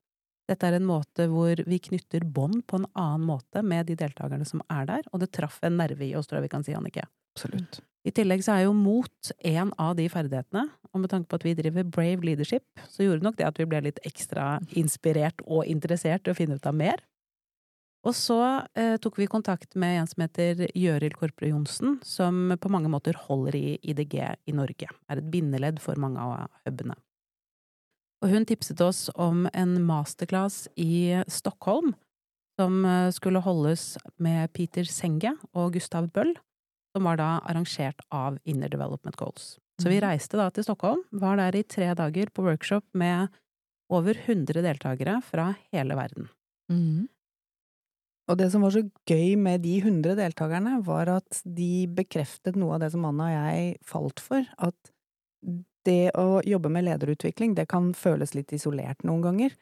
Dette 0.51 0.67
er 0.67 0.75
en 0.75 0.89
måte 0.89 1.29
hvor 1.31 1.61
vi 1.63 1.77
knytter 1.79 2.25
bånd 2.27 2.65
på 2.67 2.81
en 2.81 2.89
annen 2.91 3.23
måte 3.23 3.63
med 3.63 3.87
de 3.87 3.95
deltakerne 4.01 4.43
som 4.43 4.59
er 4.67 4.89
der, 4.89 5.07
og 5.15 5.23
det 5.23 5.31
traff 5.31 5.61
en 5.63 5.79
nerve 5.79 6.03
i 6.03 6.11
oss, 6.19 6.27
tror 6.27 6.41
jeg 6.41 6.49
vi 6.49 6.51
kan 6.57 6.67
si, 6.67 6.75
Annike. 6.75 7.07
Absolutt. 7.37 7.79
I 8.03 8.11
tillegg 8.19 8.43
så 8.43 8.57
er 8.57 8.65
jo 8.65 8.75
mot 8.75 9.31
en 9.47 9.71
av 9.79 9.95
de 9.95 10.09
ferdighetene, 10.11 10.67
og 10.91 11.01
med 11.05 11.13
tanke 11.15 11.31
på 11.31 11.39
at 11.39 11.47
vi 11.47 11.55
driver 11.55 11.87
Brave 11.87 12.27
Leadership, 12.27 12.67
så 12.91 13.07
gjorde 13.07 13.23
nok 13.23 13.39
det 13.39 13.47
at 13.47 13.63
vi 13.63 13.69
ble 13.71 13.79
litt 13.87 14.03
ekstra 14.03 14.57
inspirert 14.75 15.39
og 15.47 15.63
interessert 15.71 16.27
i 16.27 16.35
å 16.35 16.37
finne 16.37 16.59
ut 16.59 16.67
av 16.67 16.75
mer. 16.75 16.99
Og 18.05 18.13
så 18.13 18.37
eh, 18.77 18.97
tok 19.01 19.17
vi 19.17 19.25
kontakt 19.27 19.73
med 19.81 19.99
en 20.01 20.07
som 20.09 20.21
heter 20.21 20.67
Gjøril 20.77 21.15
Korpre 21.17 21.49
Johnsen, 21.49 21.97
som 22.05 22.53
på 22.61 22.69
mange 22.69 22.91
måter 22.93 23.17
holder 23.17 23.57
i 23.57 23.79
IDG 23.81 24.19
i 24.45 24.53
Norge, 24.53 24.91
er 25.09 25.21
et 25.21 25.29
bindeledd 25.33 25.81
for 25.81 25.97
mange 25.97 26.21
av 26.21 26.47
hubene. 26.67 26.93
Og 28.23 28.29
hun 28.31 28.45
tipset 28.47 28.79
oss 28.81 29.07
om 29.21 29.45
en 29.53 29.75
masterclass 29.85 30.67
i 30.77 31.17
Stockholm, 31.27 31.95
som 32.59 32.85
eh, 32.85 33.09
skulle 33.11 33.41
holdes 33.43 33.95
med 34.21 34.53
Peter 34.53 34.85
Senge 34.87 35.33
og 35.53 35.73
Gustav 35.75 36.07
Bøll, 36.13 36.35
som 36.95 37.09
var 37.09 37.17
da 37.19 37.31
arrangert 37.43 38.05
av 38.15 38.37
Inner 38.47 38.69
Development 38.71 39.17
Goals. 39.19 39.57
Så 39.81 39.89
vi 39.89 39.97
Mhm. 39.99 40.05
reiste 40.07 40.37
da 40.37 40.49
til 40.49 40.63
Stockholm, 40.63 41.01
var 41.11 41.35
der 41.35 41.57
i 41.57 41.63
tre 41.63 41.89
dager 41.93 42.29
på 42.31 42.45
workshop 42.45 42.85
med 42.93 43.27
over 43.91 44.13
100 44.13 44.61
deltakere 44.63 45.21
fra 45.21 45.55
hele 45.73 45.97
verden. 45.97 46.29
Mm. 46.71 47.09
Og 48.25 48.39
det 48.39 48.47
som 48.51 48.63
var 48.65 48.73
så 48.73 48.81
gøy 49.05 49.35
med 49.37 49.61
de 49.65 49.75
100 49.83 50.15
deltakerne, 50.17 50.79
var 50.85 51.11
at 51.19 51.41
de 51.45 51.85
bekreftet 51.93 52.57
noe 52.57 52.77
av 52.77 52.85
det 52.85 52.91
som 52.95 53.05
Anna 53.05 53.29
og 53.29 53.35
jeg 53.35 53.75
falt 53.85 54.23
for, 54.23 54.47
at 54.57 54.93
det 55.85 56.09
å 56.17 56.41
jobbe 56.45 56.71
med 56.73 56.87
lederutvikling, 56.87 57.53
det 57.53 57.67
kan 57.69 57.91
føles 57.97 58.33
litt 58.33 58.53
isolert 58.57 59.05
noen 59.05 59.21
ganger. 59.27 59.53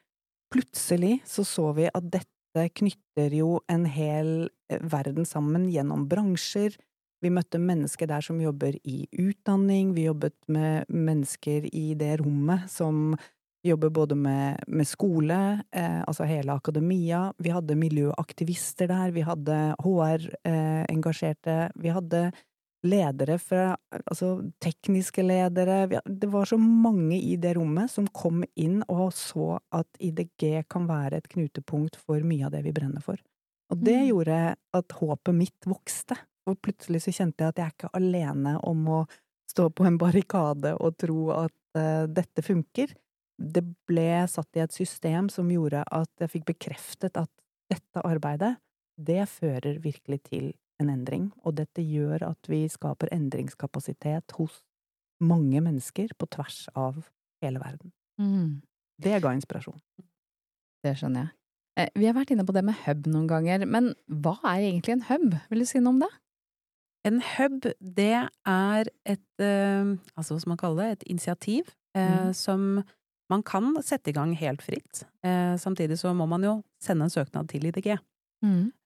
Plutselig 0.53 1.17
så 1.27 1.43
så 1.47 1.71
vi 1.75 1.89
at 1.91 2.07
dette 2.13 2.67
knytter 2.79 3.35
jo 3.35 3.57
en 3.71 3.83
hel 3.89 4.47
eh, 4.71 4.79
verden 4.79 5.27
sammen 5.27 5.67
gjennom 5.73 6.07
bransjer. 6.07 6.77
Vi 7.23 7.31
møtte 7.33 7.59
mennesker 7.59 8.07
der 8.07 8.23
som 8.23 8.39
jobber 8.43 8.77
i 8.87 9.03
utdanning, 9.11 9.93
vi 9.97 10.07
jobbet 10.07 10.37
med 10.51 10.87
mennesker 10.91 11.67
i 11.71 11.93
det 11.99 12.17
rommet 12.21 12.69
som 12.71 13.15
jobber 13.63 13.89
både 13.95 14.15
med, 14.15 14.63
med 14.67 14.87
skole, 14.87 15.63
eh, 15.71 16.01
altså 16.03 16.27
hele 16.27 16.53
akademia, 16.53 17.33
vi 17.37 17.53
hadde 17.53 17.77
miljøaktivister 17.79 18.89
der, 18.91 19.13
vi 19.15 19.23
hadde 19.23 19.59
HR-engasjerte, 19.83 21.71
vi 21.75 21.93
hadde 21.95 22.25
ledere 22.83 23.37
fra 23.39 23.77
altså 24.03 24.33
tekniske 24.63 25.23
ledere, 25.23 25.87
vi, 25.87 25.99
det 26.03 26.27
var 26.31 26.49
så 26.49 26.57
mange 26.59 27.15
i 27.15 27.37
det 27.39 27.53
rommet 27.55 27.91
som 27.91 28.09
kom 28.11 28.43
inn 28.59 28.81
og 28.91 29.13
så 29.15 29.57
at 29.71 29.87
IDG 30.03 30.65
kan 30.67 30.89
være 30.89 31.21
et 31.21 31.29
knutepunkt 31.31 31.95
for 31.95 32.19
mye 32.27 32.49
av 32.49 32.51
det 32.57 32.65
vi 32.65 32.75
brenner 32.75 33.03
for. 33.05 33.21
Og 33.71 33.79
det 33.79 33.95
Mm. 34.01 34.07
gjorde 34.09 34.55
at 34.75 34.97
håpet 34.99 35.35
mitt 35.35 35.65
vokste, 35.65 36.17
og 36.45 36.59
plutselig 36.61 37.05
så 37.05 37.13
kjente 37.15 37.39
jeg 37.39 37.53
at 37.53 37.57
jeg 37.57 37.65
er 37.65 37.75
ikke 37.77 37.95
alene 37.95 38.57
om 38.67 38.83
å 38.87 39.05
stå 39.49 39.69
på 39.71 39.85
en 39.87 39.97
barrikade 39.97 40.75
og 40.75 40.97
tro 40.97 41.31
at 41.31 41.55
uh, 41.77 42.05
dette 42.07 42.43
funker. 42.43 42.91
Det 43.39 43.63
ble 43.89 44.27
satt 44.29 44.55
i 44.55 44.61
et 44.63 44.71
system 44.75 45.29
som 45.29 45.49
gjorde 45.51 45.83
at 45.91 46.09
jeg 46.21 46.29
fikk 46.35 46.45
bekreftet 46.51 47.17
at 47.17 47.31
dette 47.71 48.03
arbeidet, 48.05 48.57
det 48.97 49.23
fører 49.29 49.79
virkelig 49.81 50.19
til 50.29 50.51
en 50.81 50.89
endring, 50.89 51.31
og 51.43 51.55
dette 51.57 51.81
gjør 51.81 52.27
at 52.29 52.49
vi 52.49 52.67
skaper 52.69 53.09
endringskapasitet 53.15 54.35
hos 54.37 54.59
mange 55.23 55.61
mennesker 55.63 56.11
på 56.19 56.27
tvers 56.29 56.67
av 56.75 56.99
hele 57.41 57.59
verden. 57.61 57.91
Mm. 58.21 58.61
Det 59.01 59.21
ga 59.23 59.31
inspirasjon. 59.33 59.79
Det 60.83 60.93
skjønner 60.99 61.25
jeg. 61.25 61.31
Eh, 61.79 61.89
Vi 61.95 62.05
har 62.05 62.13
vært 62.13 62.31
inne 62.35 62.45
på 62.45 62.53
det 62.53 62.63
med 62.67 62.75
hub 62.85 63.07
noen 63.09 63.27
ganger, 63.27 63.65
men 63.65 63.93
hva 64.07 64.35
er 64.43 64.67
egentlig 64.67 64.93
en 64.97 65.07
hub? 65.09 65.37
Vil 65.49 65.63
du 65.63 65.65
si 65.65 65.79
noe 65.81 65.95
om 65.95 66.03
det? 66.03 66.11
En 67.07 67.17
hub, 67.19 67.65
det 67.81 68.11
er 68.45 68.89
et, 69.05 69.25
eh, 69.39 69.95
altså 70.15 70.35
hva 70.35 70.39
skal 70.43 70.53
man 70.53 70.61
kalle 70.61 70.83
det, 70.83 70.91
et 71.01 71.09
initiativ 71.15 71.73
eh, 71.95 72.25
Mhm. 72.29 72.33
som 72.33 72.83
man 73.33 73.43
kan 73.45 73.73
sette 73.83 74.11
i 74.11 74.15
gang 74.15 74.33
helt 74.37 74.61
fritt. 74.61 75.03
Eh, 75.25 75.55
samtidig 75.57 75.97
så 75.99 76.13
må 76.13 76.27
man 76.29 76.45
jo 76.45 76.57
sende 76.83 77.07
en 77.07 77.13
søknad 77.13 77.49
til 77.51 77.65
IDG. 77.69 77.95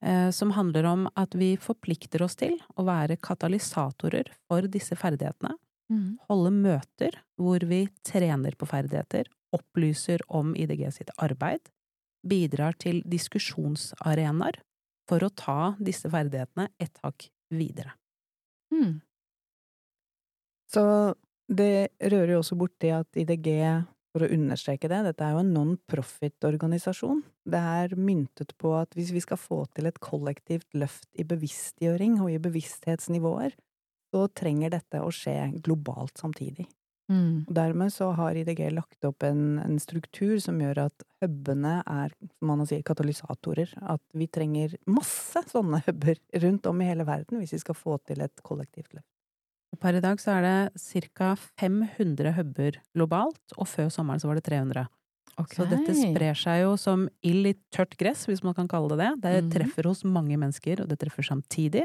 eh, 0.06 0.30
som 0.32 0.54
handler 0.54 0.86
om 0.86 1.08
at 1.18 1.36
vi 1.36 1.56
forplikter 1.58 2.22
oss 2.24 2.38
til 2.38 2.56
å 2.78 2.86
være 2.88 3.18
katalysatorer 3.18 4.30
for 4.48 4.68
disse 4.72 4.96
ferdighetene. 4.96 5.56
Mm. 5.92 6.20
Holde 6.30 6.52
møter 6.54 7.18
hvor 7.40 7.64
vi 7.66 7.88
trener 8.06 8.56
på 8.60 8.68
ferdigheter, 8.70 9.28
opplyser 9.56 10.22
om 10.28 10.54
IDG 10.56 10.86
sitt 10.94 11.12
arbeid, 11.18 11.72
bidrar 12.28 12.78
til 12.80 13.02
diskusjonsarenaer 13.08 14.62
for 15.08 15.24
å 15.24 15.32
ta 15.32 15.74
disse 15.80 16.12
ferdighetene 16.12 16.70
et 16.84 17.00
hakk 17.04 17.30
videre. 17.56 17.96
Mm. 18.74 19.00
Så 20.68 20.84
det 21.48 21.96
rører 22.04 22.36
jo 22.36 22.42
også 22.42 22.58
bort 22.60 22.76
det 22.84 22.92
at 22.92 23.20
IDG, 23.20 23.48
for 24.18 24.26
å 24.26 24.34
understreke 24.34 24.90
det, 24.90 25.04
dette 25.06 25.26
er 25.26 25.36
jo 25.36 25.44
en 25.44 25.54
non-profit-organisasjon. 25.54 27.22
Det 27.46 27.62
er 27.62 27.94
myntet 28.02 28.56
på 28.58 28.74
at 28.80 28.98
hvis 28.98 29.14
vi 29.14 29.22
skal 29.22 29.38
få 29.38 29.62
til 29.78 29.90
et 29.90 30.00
kollektivt 30.02 30.68
løft 30.74 31.08
i 31.14 31.26
bevisstgjøring 31.28 32.18
og 32.24 32.34
i 32.34 32.42
bevissthetsnivåer, 32.42 33.54
så 34.10 34.26
trenger 34.34 34.74
dette 34.74 35.04
å 35.04 35.14
skje 35.14 35.38
globalt 35.62 36.18
samtidig. 36.18 36.66
Mm. 37.08 37.46
Og 37.48 37.54
dermed 37.56 37.94
så 37.94 38.10
har 38.18 38.36
IDG 38.36 38.66
lagt 38.74 39.06
opp 39.08 39.24
en, 39.24 39.60
en 39.64 39.78
struktur 39.80 40.36
som 40.44 40.58
gjør 40.60 40.88
at 40.88 41.06
hubene 41.24 41.78
er, 41.88 42.16
som 42.36 42.50
man 42.52 42.66
sier, 42.68 42.84
katalysatorer. 42.88 43.78
At 43.80 44.04
vi 44.18 44.28
trenger 44.28 44.76
masse 44.90 45.46
sånne 45.52 45.84
huber 45.86 46.20
rundt 46.44 46.68
om 46.68 46.82
i 46.82 46.90
hele 46.90 47.08
verden 47.08 47.40
hvis 47.40 47.56
vi 47.56 47.62
skal 47.64 47.80
få 47.80 48.00
til 48.08 48.26
et 48.26 48.44
kollektivt 48.44 48.98
løft. 48.98 49.12
Og 49.74 49.80
per 49.84 49.98
i 49.98 50.02
dag 50.04 50.20
så 50.24 50.38
er 50.38 50.46
det 50.46 50.82
ca. 51.14 51.34
500 51.60 52.34
huber 52.38 52.78
globalt, 52.96 53.42
og 53.58 53.68
før 53.68 53.90
sommeren 53.92 54.20
så 54.22 54.30
var 54.30 54.36
det 54.40 54.46
300. 54.48 54.88
Okay. 55.38 55.56
Så 55.60 55.68
dette 55.70 55.94
sprer 55.94 56.34
seg 56.40 56.62
jo 56.64 56.72
som 56.82 57.04
ild 57.22 57.46
i 57.52 57.54
tørt 57.76 57.94
gress, 58.00 58.26
hvis 58.26 58.42
man 58.44 58.56
kan 58.58 58.68
kalle 58.68 58.90
det 58.96 58.98
det. 58.98 59.22
Det 59.22 59.44
Mhm. 59.44 59.52
treffer 59.54 59.84
hos 59.86 60.04
mange 60.04 60.38
mennesker, 60.38 60.82
og 60.82 60.88
det 60.88 60.98
treffer 61.00 61.22
samtidig. 61.24 61.84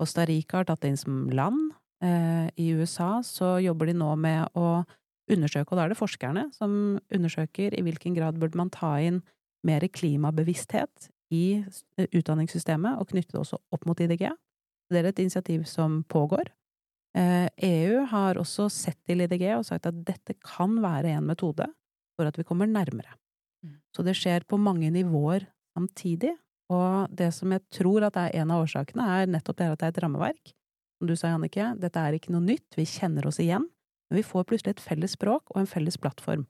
Costa 0.00 0.24
Rica 0.24 0.58
har 0.58 0.64
tatt 0.64 0.80
det 0.80 0.88
inn 0.90 0.96
som 0.96 1.28
land. 1.28 1.72
Eh, 2.00 2.48
I 2.56 2.72
USA 2.72 3.20
så 3.20 3.60
jobber 3.60 3.86
de 3.86 3.92
nå 3.94 4.16
med 4.16 4.48
å 4.54 4.86
undersøke, 5.28 5.72
og 5.72 5.76
da 5.76 5.84
er 5.84 5.88
det 5.88 5.98
forskerne 5.98 6.54
som 6.54 6.98
undersøker 7.12 7.74
i 7.76 7.82
hvilken 7.82 8.14
grad 8.14 8.38
burde 8.38 8.54
man 8.54 8.70
ta 8.70 8.96
inn 9.00 9.22
mer 9.64 9.80
klimabevissthet 9.80 11.10
i 11.30 11.64
utdanningssystemet, 11.98 12.98
og 12.98 13.08
knytte 13.08 13.32
det 13.32 13.40
også 13.42 13.58
opp 13.72 13.84
mot 13.84 13.98
IDG. 14.00 14.30
Det 14.90 15.04
er 15.04 15.08
et 15.08 15.18
initiativ 15.18 15.66
som 15.66 16.04
pågår. 16.08 16.46
Eh, 17.16 17.48
EU 17.64 18.04
har 18.10 18.38
også 18.40 18.68
sett 18.70 18.98
til 19.08 19.22
IDG 19.24 19.46
og 19.56 19.64
sagt 19.64 19.86
at 19.88 20.04
dette 20.06 20.36
kan 20.44 20.76
være 20.82 21.14
en 21.16 21.26
metode 21.26 21.66
for 22.18 22.28
at 22.28 22.36
vi 22.38 22.44
kommer 22.44 22.68
nærmere. 22.68 23.14
Mm. 23.64 23.78
Så 23.94 24.04
det 24.04 24.16
skjer 24.18 24.44
på 24.46 24.58
mange 24.60 24.90
nivåer 24.92 25.46
samtidig, 25.76 26.34
og 26.70 27.08
det 27.14 27.32
som 27.34 27.52
jeg 27.54 27.62
tror 27.72 28.04
at 28.06 28.16
er 28.20 28.34
en 28.42 28.50
av 28.52 28.66
årsakene, 28.66 29.06
er 29.22 29.30
nettopp 29.30 29.56
det 29.56 29.70
at 29.72 29.80
det 29.80 29.86
er 29.88 29.94
et 29.94 30.02
rammeverk. 30.04 30.52
Som 30.98 31.08
du 31.08 31.14
sa, 31.16 31.30
Jannicke, 31.32 31.70
dette 31.80 32.02
er 32.02 32.18
ikke 32.18 32.32
noe 32.34 32.44
nytt, 32.44 32.66
vi 32.76 32.84
kjenner 32.84 33.26
oss 33.30 33.38
igjen, 33.40 33.64
men 34.10 34.18
vi 34.18 34.26
får 34.26 34.44
plutselig 34.50 34.76
et 34.76 34.84
felles 34.84 35.14
språk 35.14 35.52
og 35.54 35.62
en 35.62 35.70
felles 35.70 35.96
plattform. 35.96 36.46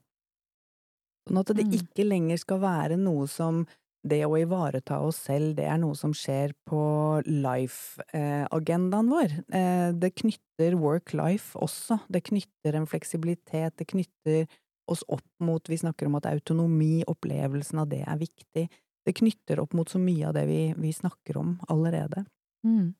Sånn 1.29 1.39
at 1.39 1.53
det 1.53 1.67
Mm. 1.67 1.75
ikke 1.77 2.07
lenger 2.07 2.37
skal 2.37 2.59
være 2.59 2.97
noe 2.97 3.27
som 3.27 3.67
det 4.07 4.21
å 4.25 4.37
ivareta 4.39 4.99
oss 5.03 5.17
selv, 5.27 5.55
det 5.57 5.65
er 5.67 5.77
noe 5.81 5.95
som 5.97 6.13
skjer 6.15 6.53
på 6.67 6.79
life-agendaen 7.27 9.09
vår. 9.11 9.35
Eh, 9.53 9.91
Det 9.93 10.13
knytter 10.15 10.75
work-life 10.79 11.57
også. 11.59 11.99
Det 12.09 12.23
knytter 12.23 12.75
en 12.75 12.87
fleksibilitet, 12.87 13.75
det 13.77 13.87
knytter 13.87 14.47
oss 14.89 15.03
opp 15.07 15.25
mot 15.39 15.61
Vi 15.69 15.77
snakker 15.77 16.07
om 16.07 16.15
at 16.15 16.25
autonomi, 16.25 17.03
opplevelsen 17.07 17.79
av 17.79 17.89
det 17.89 18.03
er 18.07 18.17
viktig. 18.17 18.69
Det 19.05 19.15
knytter 19.15 19.59
opp 19.59 19.73
mot 19.73 19.89
så 19.89 19.99
mye 19.99 20.27
av 20.27 20.33
det 20.33 20.45
vi, 20.47 20.73
vi 20.77 20.91
snakker 20.93 21.37
om 21.37 21.59
allerede. 21.69 22.25
Mm. 22.65 22.93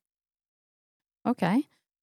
Ok. 1.23 1.43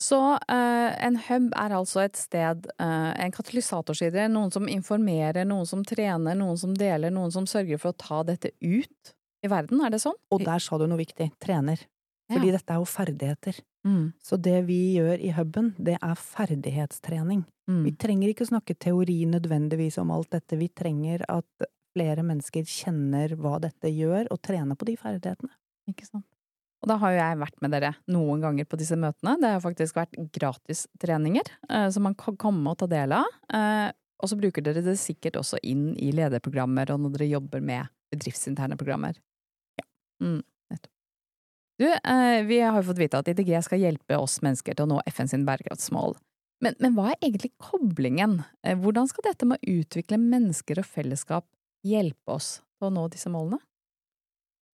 Så 0.02 0.18
eh, 0.52 0.92
en 1.06 1.16
hub 1.16 1.52
er 1.56 1.72
altså 1.72 2.02
et 2.04 2.18
sted, 2.20 2.66
eh, 2.78 3.12
en 3.24 3.32
katalysatorside, 3.32 4.26
noen 4.28 4.52
som 4.52 4.68
informerer, 4.68 5.46
noen 5.48 5.66
som 5.68 5.84
trener, 5.88 6.36
noen 6.36 6.58
som 6.60 6.74
deler, 6.76 7.10
noen 7.14 7.32
som 7.32 7.46
sørger 7.48 7.80
for 7.80 7.94
å 7.94 7.96
ta 7.96 8.22
dette 8.28 8.50
ut 8.60 9.14
i 9.44 9.48
verden, 9.48 9.80
er 9.84 9.94
det 9.94 10.02
sånn? 10.02 10.16
Og 10.32 10.44
der 10.44 10.60
sa 10.60 10.76
du 10.78 10.86
noe 10.90 11.00
viktig. 11.00 11.30
Trener. 11.40 11.80
Fordi 12.28 12.50
dette 12.50 12.74
er 12.74 12.80
jo 12.82 12.88
ferdigheter. 12.90 13.60
Mm. 13.86 14.06
Så 14.20 14.36
det 14.42 14.64
vi 14.66 14.96
gjør 14.98 15.20
i 15.22 15.30
huben, 15.36 15.70
det 15.78 15.94
er 16.02 16.14
ferdighetstrening. 16.18 17.44
Vi 17.66 17.72
Mm. 17.90 17.96
trenger 17.98 18.28
ikke 18.30 18.46
snakke 18.46 18.74
teori 18.78 19.24
nødvendigvis 19.26 19.98
om 19.98 20.10
alt 20.10 20.30
dette, 20.30 20.58
vi 20.58 20.68
trenger 20.68 21.24
at 21.28 21.68
flere 21.96 22.22
mennesker 22.22 22.62
kjenner 22.66 23.34
hva 23.36 23.60
dette 23.60 23.88
gjør, 23.88 24.26
og 24.30 24.42
trener 24.42 24.74
på 24.76 24.84
de 24.86 24.96
ferdighetene. 24.96 25.50
Ikke 25.88 26.04
sant. 26.06 26.26
Og 26.84 26.90
da 26.90 26.96
har 27.00 27.12
jo 27.12 27.20
jeg 27.20 27.38
vært 27.40 27.62
med 27.64 27.72
dere 27.72 27.92
noen 28.12 28.42
ganger 28.44 28.66
på 28.68 28.78
disse 28.80 28.98
møtene. 29.00 29.36
Det 29.40 29.52
har 29.54 29.62
faktisk 29.64 29.96
vært 29.96 30.16
gratistreninger 30.36 31.48
eh, 31.70 31.86
som 31.94 32.04
man 32.06 32.16
kan 32.18 32.36
komme 32.40 32.72
og 32.72 32.80
ta 32.82 32.88
del 32.90 33.14
av. 33.16 33.30
Eh, 33.52 33.88
og 34.22 34.30
så 34.30 34.38
bruker 34.40 34.64
dere 34.64 34.84
det 34.84 34.96
sikkert 35.00 35.38
også 35.40 35.60
inn 35.66 35.90
i 36.00 36.12
lederprogrammer 36.16 36.92
og 36.92 37.02
når 37.02 37.16
dere 37.16 37.32
jobber 37.34 37.64
med 37.64 37.88
bedriftsinterne 38.12 38.78
programmer. 38.80 39.18
Ja. 39.80 39.86
Mm, 40.24 40.40
nettopp. 40.72 40.92
Du, 41.80 41.88
eh, 41.92 42.44
vi 42.48 42.60
har 42.60 42.78
jo 42.80 42.86
fått 42.90 43.02
vite 43.02 43.20
at 43.20 43.28
IDG 43.28 43.52
skal 43.64 43.82
hjelpe 43.82 44.16
oss 44.20 44.38
mennesker 44.44 44.76
til 44.76 44.86
å 44.86 44.94
nå 44.94 45.02
FN 45.12 45.28
sin 45.32 45.44
bærekraftsmål. 45.48 46.16
Men, 46.64 46.76
men 46.80 46.94
hva 46.96 47.10
er 47.12 47.18
egentlig 47.20 47.52
koblingen? 47.60 48.40
Eh, 48.64 48.76
hvordan 48.80 49.10
skal 49.10 49.28
dette 49.28 49.48
med 49.48 49.60
å 49.60 49.80
utvikle 49.80 50.20
mennesker 50.20 50.80
og 50.80 50.88
fellesskap 50.88 51.48
hjelpe 51.86 52.38
oss 52.38 52.60
til 52.78 52.88
å 52.88 52.94
nå 52.94 53.08
disse 53.12 53.32
målene? 53.32 53.60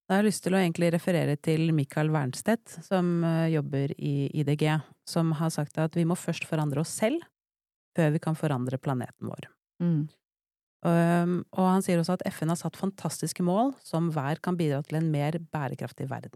Da 0.08 0.16
har 0.16 0.22
jeg 0.22 0.32
lyst 0.32 0.42
til 0.44 0.56
å 0.56 0.60
egentlig 0.60 0.90
referere 0.92 1.36
til 1.38 1.70
Michael 1.76 2.10
Wernstedt, 2.12 2.78
som 2.84 3.22
eh, 3.24 3.52
jobber 3.54 3.94
i 3.96 4.28
IDG, 4.42 4.66
som 5.08 5.30
har 5.38 5.52
sagt 5.54 5.78
at 5.80 5.94
vi 5.96 6.04
må 6.08 6.16
først 6.18 6.44
forandre 6.48 6.82
oss 6.82 6.92
selv 6.98 7.22
før 7.96 8.14
vi 8.14 8.20
kan 8.24 8.36
forandre 8.38 8.80
planeten 8.82 9.28
vår. 9.28 9.48
Mm. 9.82 10.02
Um, 10.82 11.34
og 11.54 11.66
han 11.68 11.84
sier 11.84 12.00
også 12.00 12.16
at 12.16 12.24
FN 12.34 12.50
har 12.50 12.58
satt 12.58 12.78
fantastiske 12.78 13.44
mål 13.46 13.70
som 13.86 14.08
hver 14.14 14.40
kan 14.42 14.56
bidra 14.58 14.80
til 14.82 14.98
en 14.98 15.12
mer 15.12 15.36
bærekraftig 15.52 16.08
verden. 16.10 16.34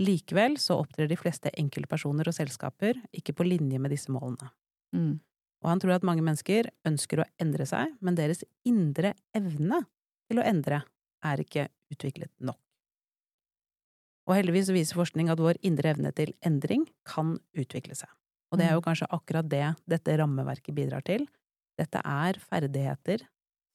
Likevel 0.00 0.54
så 0.60 0.78
opptrer 0.80 1.10
de 1.10 1.18
fleste 1.18 1.50
enkeltpersoner 1.58 2.30
og 2.30 2.36
selskaper 2.36 3.00
ikke 3.16 3.34
på 3.36 3.48
linje 3.48 3.80
med 3.82 3.92
disse 3.92 4.12
målene. 4.12 4.52
Mm. 4.94 5.18
Og 5.60 5.68
han 5.68 5.82
tror 5.82 5.98
at 5.98 6.06
mange 6.06 6.24
mennesker 6.24 6.70
ønsker 6.88 7.20
å 7.20 7.28
endre 7.42 7.66
seg, 7.68 7.92
men 8.00 8.16
deres 8.16 8.44
indre 8.68 9.12
evne 9.36 9.82
til 10.30 10.40
å 10.40 10.46
endre 10.46 10.84
er 11.26 11.42
ikke 11.42 11.66
utviklet 11.92 12.32
nok. 12.38 12.58
Og 14.28 14.36
heldigvis 14.36 14.70
viser 14.70 14.98
forskning 14.98 15.30
at 15.32 15.40
vår 15.42 15.58
indre 15.66 15.90
evne 15.94 16.12
til 16.14 16.32
endring 16.46 16.86
kan 17.08 17.34
utvikle 17.58 17.96
seg. 17.98 18.10
Og 18.50 18.58
det 18.58 18.66
er 18.66 18.76
jo 18.76 18.84
kanskje 18.84 19.08
akkurat 19.14 19.46
det 19.50 19.64
dette 19.90 20.16
rammeverket 20.18 20.74
bidrar 20.74 21.04
til. 21.06 21.26
Dette 21.78 22.02
er 22.02 22.38
ferdigheter 22.42 23.24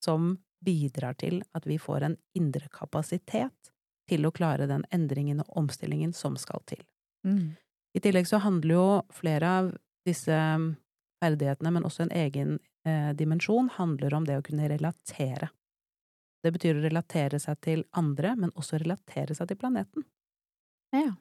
som 0.04 0.36
bidrar 0.65 1.15
til 1.19 1.41
at 1.58 1.67
vi 1.67 1.78
får 1.82 2.08
en 2.08 2.17
indre 2.38 2.67
kapasitet 2.73 3.71
til 4.10 4.28
å 4.28 4.34
klare 4.36 4.67
den 4.69 4.86
endringen 4.93 5.41
og 5.43 5.62
omstillingen 5.63 6.13
som 6.13 6.38
skal 6.39 6.62
til. 6.69 6.82
Mm. 7.25 7.56
I 7.95 8.01
tillegg 8.04 8.28
så 8.30 8.41
handler 8.43 8.75
jo 8.75 8.88
flere 9.15 9.51
av 9.62 9.71
disse 10.06 10.36
ferdighetene, 11.23 11.71
men 11.73 11.88
også 11.88 12.06
en 12.06 12.13
egen 12.13 12.58
eh, 12.86 13.12
dimensjon, 13.17 13.71
handler 13.78 14.13
om 14.13 14.28
det 14.28 14.38
å 14.39 14.45
kunne 14.45 14.69
relatere. 14.69 15.49
Det 16.45 16.51
betyr 16.53 16.77
å 16.77 16.84
relatere 16.84 17.39
seg 17.41 17.58
til 17.65 17.79
andre, 17.97 18.36
men 18.38 18.53
også 18.53 18.77
relatere 18.81 19.34
seg 19.34 19.49
til 19.49 19.58
planeten. 19.58 20.05
Ja. 20.93 21.15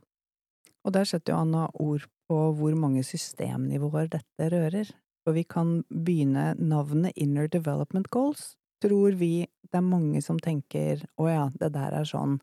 Og 0.85 0.93
der 0.93 1.09
setter 1.09 1.33
jo 1.33 1.41
Anna 1.41 1.65
ord 1.81 2.05
på 2.29 2.41
hvor 2.59 2.77
mange 2.77 3.01
systemnivåer 3.07 4.11
dette 4.13 4.51
rører. 4.53 4.91
For 5.25 5.33
vi 5.33 5.47
kan 5.49 5.79
begynne 5.89 6.53
navnet 6.61 7.17
Inner 7.17 7.49
Development 7.49 8.11
Goals. 8.13 8.53
Tror 8.85 9.17
vi 9.17 9.47
det 9.75 9.81
er 9.81 9.87
mange 9.87 10.21
som 10.23 10.37
tenker 10.39 11.01
å 11.17 11.31
ja, 11.31 11.47
det 11.57 11.73
der 11.75 11.97
er 11.97 12.07
sånn 12.07 12.37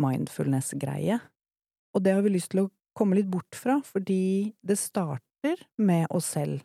mindfulness-greie. 0.00 1.18
Og 1.94 2.04
det 2.06 2.14
har 2.14 2.22
vi 2.22 2.36
lyst 2.36 2.52
til 2.54 2.64
å 2.64 2.70
komme 2.94 3.18
litt 3.18 3.30
bort 3.30 3.58
fra, 3.58 3.80
fordi 3.82 4.54
det 4.62 4.78
starter 4.78 5.66
med 5.82 6.06
oss 6.14 6.30
selv. 6.36 6.62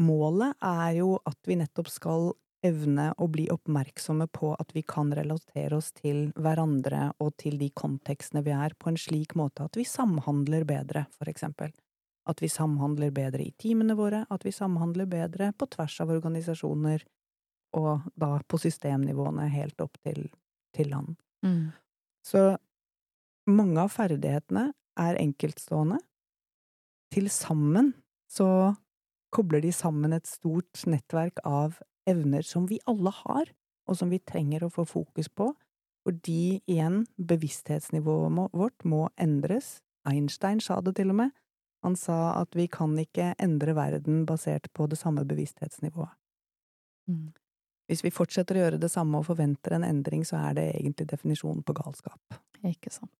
Målet 0.00 0.56
er 0.64 0.96
jo 1.02 1.18
at 1.28 1.36
vi 1.46 1.58
nettopp 1.60 1.92
skal 1.92 2.32
evne 2.66 3.10
å 3.18 3.26
bli 3.32 3.46
oppmerksomme 3.52 4.26
på 4.32 4.52
at 4.60 4.74
vi 4.76 4.82
kan 4.86 5.12
relatere 5.16 5.78
oss 5.78 5.90
til 5.96 6.28
hverandre 6.36 7.10
og 7.22 7.32
til 7.40 7.56
de 7.60 7.70
kontekstene 7.72 8.42
vi 8.46 8.52
er, 8.54 8.74
på 8.76 8.90
en 8.92 8.98
slik 9.00 9.34
måte 9.38 9.64
at 9.66 9.78
vi 9.78 9.86
samhandler 9.88 10.66
bedre, 10.68 11.06
for 11.16 11.30
eksempel. 11.32 11.72
At 12.28 12.42
vi 12.42 12.50
samhandler 12.52 13.12
bedre 13.16 13.46
i 13.46 13.54
teamene 13.58 13.96
våre, 13.98 14.26
at 14.30 14.44
vi 14.44 14.52
samhandler 14.52 15.08
bedre 15.10 15.52
på 15.56 15.70
tvers 15.72 15.96
av 16.04 16.12
organisasjoner, 16.12 17.06
og 17.80 18.10
da 18.18 18.34
på 18.50 18.60
systemnivåene 18.60 19.48
helt 19.52 19.80
opp 19.80 19.96
til, 20.04 20.26
til 20.76 20.90
land. 20.92 21.16
Mm. 21.46 21.70
Så 22.26 22.44
mange 23.50 23.80
av 23.80 23.92
ferdighetene 23.94 24.70
er 25.00 25.20
enkeltstående. 25.22 26.00
Til 27.10 27.30
sammen 27.32 27.94
så 28.30 28.74
kobler 29.34 29.62
de 29.62 29.72
sammen 29.74 30.12
et 30.14 30.28
stort 30.28 30.82
nettverk 30.90 31.40
av 31.46 31.78
evner 32.10 32.46
som 32.46 32.66
vi 32.70 32.80
alle 32.90 33.12
har, 33.22 33.50
og 33.88 33.98
som 33.98 34.12
vi 34.12 34.20
trenger 34.22 34.64
å 34.64 34.72
få 34.72 34.86
fokus 34.88 35.30
på, 35.32 35.50
fordi 36.06 36.60
igjen, 36.70 37.04
bevissthetsnivået 37.16 38.52
vårt 38.56 38.86
må 38.88 39.08
endres. 39.20 39.80
Einstein 40.08 40.62
sa 40.64 40.80
det 40.80 40.96
til 40.96 41.12
og 41.12 41.20
med. 41.24 41.34
Han 41.84 41.96
sa 41.96 42.40
at 42.40 42.56
vi 42.56 42.66
kan 42.68 42.96
ikke 43.00 43.34
endre 43.40 43.74
verden 43.76 44.24
basert 44.28 44.68
på 44.76 44.88
det 44.88 44.98
samme 45.00 45.24
bevissthetsnivået. 45.28 46.12
Mm. 47.08 47.30
Hvis 47.90 48.04
vi 48.04 48.12
fortsetter 48.14 48.56
å 48.56 48.64
gjøre 48.64 48.80
det 48.80 48.92
samme 48.92 49.18
og 49.18 49.26
forventer 49.26 49.74
en 49.74 49.86
endring, 49.86 50.22
så 50.28 50.38
er 50.44 50.58
det 50.58 50.66
egentlig 50.76 51.08
definisjonen 51.10 51.64
på 51.66 51.74
galskap. 51.74 52.38
Ikke 52.62 52.92
sant. 52.92 53.12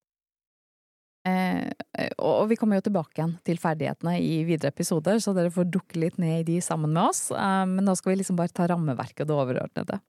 Eh, 1.28 1.68
og 2.16 2.46
vi 2.48 2.56
kommer 2.56 2.78
jo 2.78 2.86
tilbake 2.86 3.18
igjen 3.18 3.34
til 3.44 3.60
ferdighetene 3.60 4.14
i 4.24 4.40
videre 4.48 4.72
episoder, 4.72 5.20
så 5.20 5.34
dere 5.36 5.52
får 5.52 5.68
dukke 5.68 6.00
litt 6.00 6.20
ned 6.20 6.40
i 6.40 6.46
de 6.54 6.60
sammen 6.64 6.94
med 6.94 7.10
oss. 7.10 7.26
Eh, 7.34 7.64
men 7.68 7.84
nå 7.84 7.96
skal 7.98 8.14
vi 8.14 8.20
liksom 8.22 8.38
bare 8.40 8.54
ta 8.54 8.68
rammeverket 8.70 9.26
og 9.26 9.30
det 9.30 9.38
overordnede. 9.38 10.00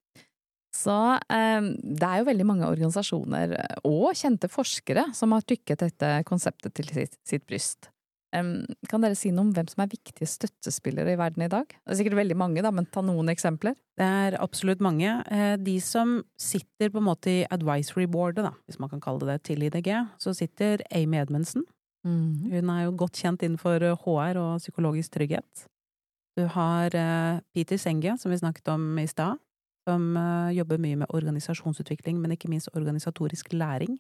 Så 0.76 0.97
eh, 1.28 1.71
det 1.84 2.08
er 2.08 2.21
jo 2.21 2.30
veldig 2.30 2.47
mange 2.47 2.69
organisasjoner 2.71 3.58
og 3.88 4.13
kjente 4.15 4.47
forskere 4.52 5.10
som 5.17 5.36
har 5.36 5.43
trykket 5.43 5.84
dette 5.84 6.13
konseptet 6.30 6.78
til 6.80 6.93
sitt, 6.95 7.19
sitt 7.28 7.47
bryst. 7.47 7.91
Eh, 8.34 8.52
kan 8.89 9.04
dere 9.04 9.17
si 9.20 9.32
noe 9.32 9.48
om 9.48 9.52
hvem 9.56 9.67
som 9.72 9.84
er 9.84 9.91
viktige 9.91 10.30
støttespillere 10.30 11.15
i 11.15 11.20
verden 11.20 11.44
i 11.46 11.52
dag? 11.52 11.67
Det 11.67 11.94
er 11.96 12.00
sikkert 12.00 12.20
veldig 12.22 12.38
mange, 12.39 12.63
da, 12.63 12.72
men 12.72 12.88
ta 12.88 13.04
noen 13.06 13.32
eksempler. 13.34 13.76
Det 14.00 14.08
er 14.08 14.39
absolutt 14.41 14.82
mange. 14.84 15.20
Eh, 15.32 15.58
De 15.62 15.80
som 15.84 16.20
sitter 16.39 16.89
på 16.89 17.02
en 17.02 17.10
måte 17.10 17.34
i 17.41 17.46
advisory 17.52 18.08
boardet, 18.08 18.46
da, 18.48 18.56
hvis 18.65 18.80
man 18.80 18.89
kan 18.89 19.04
kalle 19.04 19.26
det 19.26 19.36
det, 19.36 19.44
til 19.52 19.63
IDG, 19.63 19.94
så 20.20 20.34
sitter 20.36 20.84
Amy 20.91 21.22
Edmundsen, 21.22 21.67
Mm. 22.06 22.50
Hun 22.50 22.70
er 22.74 22.86
jo 22.86 22.96
godt 22.98 23.20
kjent 23.22 23.44
innenfor 23.46 23.84
HR 24.04 24.39
og 24.41 24.62
psykologisk 24.62 25.13
trygghet. 25.13 25.65
Du 26.38 26.48
har 26.50 26.96
eh, 26.96 27.41
Peter 27.54 27.78
Senge, 27.78 28.15
som 28.17 28.32
vi 28.32 28.39
snakket 28.39 28.72
om 28.74 28.98
i 28.98 29.08
stad, 29.10 29.38
som 29.88 30.15
eh, 30.17 30.56
jobber 30.58 30.82
mye 30.82 31.02
med 31.04 31.13
organisasjonsutvikling, 31.13 32.17
men 32.22 32.34
ikke 32.34 32.50
minst 32.50 32.72
organisatorisk 32.74 33.54
læring. 33.54 34.00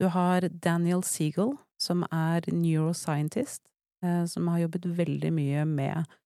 Du 0.00 0.10
har 0.12 0.46
Daniel 0.62 1.02
Seagull, 1.02 1.56
som 1.86 2.04
er 2.10 2.46
neuroscientist, 2.50 3.62
eh, 4.04 4.24
som 4.30 4.50
har 4.50 4.64
jobbet 4.66 4.88
veldig 4.98 5.32
mye 5.34 5.64
med 5.68 6.16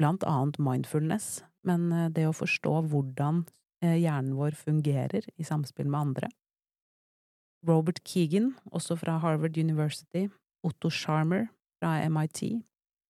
blant 0.00 0.24
annet 0.26 0.58
mindfulness, 0.58 1.42
men 1.66 1.90
eh, 1.92 2.10
det 2.10 2.26
å 2.28 2.36
forstå 2.36 2.74
hvordan 2.90 3.44
eh, 3.84 3.98
hjernen 4.02 4.34
vår 4.38 4.58
fungerer 4.58 5.28
i 5.36 5.46
samspill 5.46 5.88
med 5.88 6.00
andre. 6.00 6.32
Robert 7.66 8.02
Keegan, 8.08 8.52
også 8.74 8.96
fra 8.98 9.20
Harvard 9.22 9.58
University, 9.58 10.26
Otto 10.66 10.90
Sharmer 10.90 11.46
fra 11.78 12.00
MIT. 12.10 12.62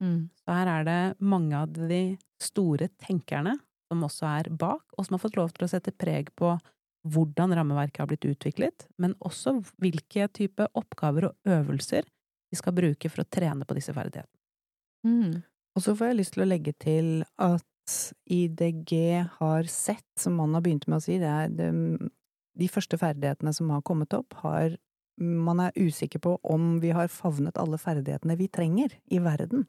Mm. 0.02 0.28
Så 0.42 0.56
her 0.56 0.68
er 0.68 0.84
det 0.88 1.00
mange 1.24 1.56
av 1.56 1.72
de 1.72 2.18
store 2.42 2.90
tenkerne 3.00 3.56
som 3.88 4.04
også 4.04 4.28
er 4.28 4.50
bak, 4.56 4.84
og 4.96 5.06
som 5.06 5.16
har 5.16 5.22
fått 5.24 5.38
lov 5.38 5.52
til 5.56 5.66
å 5.66 5.70
sette 5.72 5.94
preg 5.96 6.32
på 6.36 6.54
hvordan 7.02 7.54
rammeverket 7.56 8.02
har 8.02 8.10
blitt 8.10 8.26
utviklet, 8.28 8.86
men 9.02 9.16
også 9.24 9.56
hvilke 9.82 10.28
type 10.34 10.68
oppgaver 10.78 11.30
og 11.30 11.50
øvelser 11.56 12.06
vi 12.52 12.58
skal 12.60 12.76
bruke 12.76 13.10
for 13.10 13.24
å 13.24 13.30
trene 13.32 13.66
på 13.66 13.76
disse 13.78 13.94
ferdighetene. 13.96 14.38
Mm. 15.06 15.42
Og 15.74 15.84
så 15.84 15.94
får 15.96 16.12
jeg 16.12 16.18
lyst 16.20 16.36
til 16.36 16.44
å 16.44 16.48
legge 16.50 16.74
til 16.78 17.10
at 17.42 17.68
IDG 18.30 18.94
har 19.40 19.68
sett, 19.70 20.06
som 20.20 20.36
man 20.38 20.54
har 20.54 20.62
begynt 20.64 20.86
med 20.86 21.00
å 21.00 21.04
si, 21.04 21.18
det 21.18 21.30
er 21.30 21.52
det, 21.56 21.70
de 22.60 22.68
første 22.70 22.98
ferdighetene 23.00 23.54
som 23.56 23.72
har 23.74 23.84
kommet 23.86 24.14
opp, 24.16 24.34
har 24.44 24.78
Man 25.20 25.60
er 25.60 25.76
usikker 25.76 26.18
på 26.24 26.38
om 26.42 26.78
vi 26.80 26.88
har 26.90 27.10
favnet 27.12 27.58
alle 27.60 27.76
ferdighetene 27.78 28.32
vi 28.34 28.46
trenger 28.48 28.94
i 29.12 29.18
verden. 29.20 29.66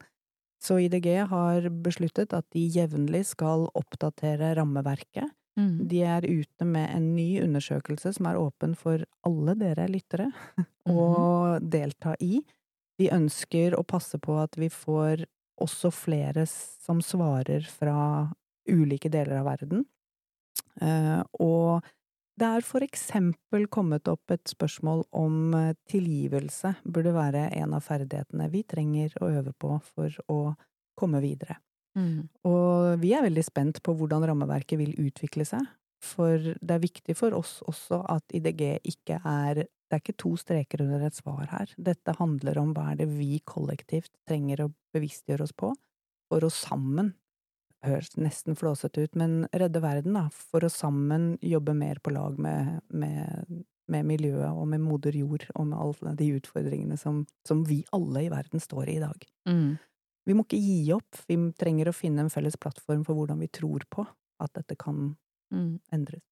Så 0.64 0.78
IDG 0.80 1.20
har 1.28 1.68
besluttet 1.84 2.32
at 2.32 2.46
de 2.56 2.62
jevnlig 2.64 3.26
skal 3.28 3.66
oppdatere 3.76 4.54
rammeverket. 4.56 5.28
Mm. 5.58 5.86
De 5.88 6.02
er 6.02 6.26
ute 6.26 6.66
med 6.66 6.90
en 6.90 7.12
ny 7.14 7.28
undersøkelse 7.44 8.14
som 8.16 8.26
er 8.26 8.40
åpen 8.40 8.74
for 8.78 9.04
alle 9.26 9.54
dere 9.58 9.86
lyttere 9.90 10.30
å 10.90 11.58
delta 11.62 12.16
i. 12.20 12.40
De 12.98 13.10
ønsker 13.14 13.76
å 13.78 13.86
passe 13.86 14.18
på 14.22 14.38
at 14.42 14.58
vi 14.58 14.70
får 14.70 15.26
også 15.62 15.90
flere 15.94 16.46
som 16.50 17.02
svarer 17.02 17.66
fra 17.70 18.30
ulike 18.70 19.10
deler 19.12 19.42
av 19.42 19.50
verden. 19.52 19.84
Eh, 20.82 21.20
og 21.42 21.84
det 22.40 22.48
er 22.56 22.66
for 22.66 22.82
eksempel 22.82 23.68
kommet 23.70 24.08
opp 24.10 24.32
et 24.34 24.42
spørsmål 24.50 25.04
om 25.14 25.54
eh, 25.54 25.76
tilgivelse 25.90 26.74
burde 26.82 27.14
være 27.14 27.46
en 27.60 27.76
av 27.76 27.84
ferdighetene 27.86 28.48
vi 28.50 28.64
trenger 28.66 29.14
å 29.22 29.30
øve 29.38 29.54
på 29.54 29.76
for 29.94 30.18
å 30.32 30.40
komme 30.98 31.22
videre. 31.22 31.60
Mm. 31.94 32.26
Og 32.50 33.00
vi 33.02 33.14
er 33.14 33.24
veldig 33.26 33.44
spent 33.46 33.80
på 33.84 33.94
hvordan 33.96 34.26
rammeverket 34.26 34.80
vil 34.80 34.94
utvikle 34.98 35.46
seg, 35.48 35.66
for 36.04 36.38
det 36.38 36.74
er 36.74 36.82
viktig 36.82 37.16
for 37.16 37.36
oss 37.36 37.58
også 37.64 38.02
at 38.12 38.34
IDG 38.34 38.66
ikke 38.84 39.20
er 39.22 39.64
Det 39.84 39.98
er 39.98 40.00
ikke 40.00 40.18
to 40.18 40.30
streker 40.40 40.80
under 40.82 41.02
et 41.06 41.14
svar 41.14 41.44
her. 41.52 41.70
Dette 41.76 42.14
handler 42.18 42.58
om 42.58 42.72
hva 42.74 42.88
er 42.90 42.96
det 42.98 43.06
vi 43.12 43.36
kollektivt 43.46 44.10
trenger 44.26 44.64
å 44.64 44.72
bevisstgjøre 44.96 45.44
oss 45.44 45.52
på, 45.54 45.70
for 46.32 46.42
å 46.42 46.50
sammen 46.50 47.12
høres 47.84 48.14
nesten 48.18 48.56
flåsete 48.58 49.04
ut, 49.04 49.14
men 49.18 49.44
redde 49.52 49.82
verden, 49.84 50.16
da, 50.16 50.26
for 50.32 50.64
å 50.64 50.72
sammen 50.72 51.34
jobbe 51.44 51.76
mer 51.76 52.00
på 52.02 52.14
lag 52.14 52.38
med, 52.40 52.80
med, 52.88 53.64
med 53.92 54.08
miljøet 54.08 54.50
og 54.50 54.66
med 54.72 54.82
moder 54.82 55.16
jord 55.16 55.46
og 55.54 55.68
med 55.70 55.78
alle 55.78 56.14
de 56.18 56.30
utfordringene 56.38 56.98
som, 57.00 57.24
som 57.46 57.64
vi 57.68 57.82
alle 57.94 58.26
i 58.26 58.32
verden 58.32 58.62
står 58.62 58.88
i 58.88 58.96
i 58.98 59.02
dag. 59.04 59.26
Mm. 59.48 59.74
Vi 60.24 60.36
må 60.36 60.46
ikke 60.46 60.60
gi 60.60 60.92
opp, 60.96 61.24
vi 61.28 61.36
trenger 61.58 61.90
å 61.90 61.96
finne 61.96 62.24
en 62.24 62.32
felles 62.32 62.56
plattform 62.56 63.04
for 63.04 63.18
hvordan 63.18 63.42
vi 63.44 63.50
tror 63.52 63.84
på 63.92 64.06
at 64.40 64.54
dette 64.56 64.76
kan 64.80 65.14
Mm. 65.52 65.78
endres. 65.92 66.22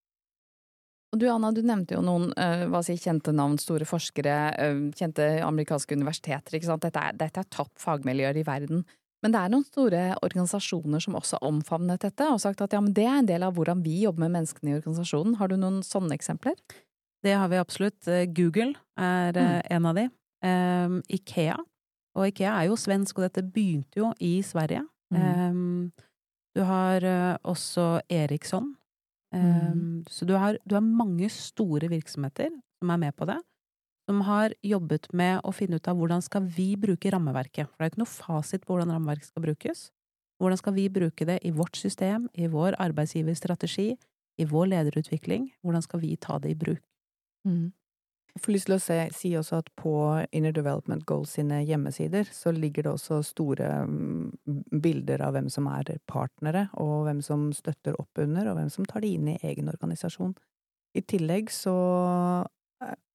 Og 1.12 1.20
du 1.20 1.26
Anna, 1.28 1.50
du 1.52 1.61
nevnte 1.61 1.92
jo 1.92 2.00
noen 2.05 2.31
eh, 2.40 2.64
hva 2.72 2.81
si, 2.85 2.96
kjente 2.96 3.35
navn, 3.37 3.59
store 3.61 3.85
forskere, 3.85 4.37
eh, 4.57 4.78
kjente 4.96 5.26
amerikanske 5.44 5.92
universiteter. 5.98 6.57
ikke 6.57 6.70
sant? 6.70 6.87
Dette 6.87 7.02
er, 7.02 7.18
dette 7.20 7.42
er 7.42 7.50
topp 7.52 7.74
fagmiljøer 7.83 8.40
i 8.40 8.46
verden. 8.48 8.87
Men 9.22 9.35
det 9.35 9.42
er 9.42 9.52
noen 9.52 9.66
store 9.66 10.00
organisasjoner 10.24 11.02
som 11.05 11.14
også 11.14 11.38
har 11.38 11.50
omfavnet 11.52 12.02
dette 12.02 12.26
og 12.33 12.40
sagt 12.42 12.64
at 12.64 12.72
ja, 12.74 12.81
men 12.83 12.96
det 12.96 13.05
er 13.05 13.20
en 13.20 13.28
del 13.28 13.44
av 13.46 13.55
hvordan 13.55 13.85
vi 13.85 14.00
jobber 14.02 14.24
med 14.24 14.33
menneskene 14.38 14.72
i 14.72 14.78
organisasjonen. 14.81 15.37
Har 15.38 15.52
du 15.52 15.59
noen 15.61 15.83
sånne 15.87 16.16
eksempler? 16.16 16.57
Det 17.22 17.37
har 17.38 17.52
vi 17.52 17.61
absolutt. 17.61 18.00
Eh, 18.09 18.24
Google 18.33 18.72
er 18.98 19.37
mm. 19.37 19.61
en 19.76 19.87
av 19.92 20.00
de. 20.00 20.09
Um, 20.42 20.96
Ikea. 21.12 21.61
Og 22.18 22.29
Ikea 22.29 22.53
er 22.61 22.68
jo 22.68 22.77
svensk, 22.77 23.18
og 23.18 23.29
dette 23.29 23.44
begynte 23.44 24.01
jo 24.03 24.12
i 24.20 24.40
Sverige. 24.44 24.85
Um, 25.12 25.92
du 26.57 26.62
har 26.68 27.05
uh, 27.05 27.37
også 27.48 28.03
Eriksson. 28.12 28.75
Um, 29.33 30.05
Så 30.09 30.27
du 30.29 30.35
har, 30.37 30.59
du 30.68 30.75
har 30.77 30.85
mange 30.85 31.29
store 31.33 31.88
virksomheter 31.88 32.51
som 32.81 32.90
er 32.90 33.01
med 33.01 33.16
på 33.16 33.25
det, 33.25 33.38
som 34.09 34.20
har 34.27 34.53
jobbet 34.62 35.09
med 35.16 35.40
å 35.44 35.53
finne 35.57 35.79
ut 35.81 35.88
av 35.88 35.96
hvordan 35.96 36.20
skal 36.20 36.44
vi 36.44 36.75
bruke 36.77 37.12
rammeverket. 37.12 37.70
For 37.70 37.79
det 37.79 37.87
er 37.87 37.90
jo 37.90 37.94
ikke 37.94 38.05
noe 38.05 38.12
fasit 38.12 38.66
på 38.66 38.75
hvordan 38.75 38.92
rammeverket 38.92 39.31
skal 39.31 39.46
brukes. 39.46 39.90
Hvordan 40.42 40.59
skal 40.59 40.75
vi 40.75 40.88
bruke 40.90 41.25
det 41.25 41.38
i 41.46 41.53
vårt 41.55 41.79
system, 41.79 42.27
i 42.35 42.48
vår 42.51 42.77
arbeidsgiverstrategi, 42.83 43.92
i 44.42 44.44
vår 44.48 44.72
lederutvikling? 44.72 45.53
Hvordan 45.62 45.85
skal 45.87 46.03
vi 46.03 46.16
ta 46.16 46.38
det 46.42 46.51
i 46.51 46.59
bruk? 46.59 46.83
Mm. 47.46 47.72
Jeg 48.33 48.40
får 48.47 48.55
lyst 48.55 48.68
til 48.68 48.75
å 48.79 48.81
se, 48.81 48.97
si 49.12 49.31
også 49.37 49.59
at 49.61 49.66
på 49.77 49.92
Inner 50.33 50.55
Development 50.57 51.05
Goals 51.09 51.35
sine 51.37 51.59
hjemmesider 51.68 52.31
så 52.33 52.53
ligger 52.57 52.87
det 52.87 52.95
også 52.95 53.18
store 53.29 53.68
mm, 53.85 54.79
bilder 54.83 55.21
av 55.27 55.37
hvem 55.37 55.51
som 55.53 55.68
er 55.68 55.90
partnere, 56.09 56.64
og 56.81 57.05
hvem 57.09 57.21
som 57.25 57.51
støtter 57.53 57.99
opp 58.01 58.23
under, 58.25 58.49
og 58.49 58.57
hvem 58.57 58.73
som 58.73 58.88
tar 58.88 59.05
det 59.05 59.12
inn 59.18 59.29
i 59.35 59.38
egen 59.45 59.68
organisasjon. 59.68 60.33
I 60.97 61.05
tillegg 61.09 61.53
så 61.53 61.77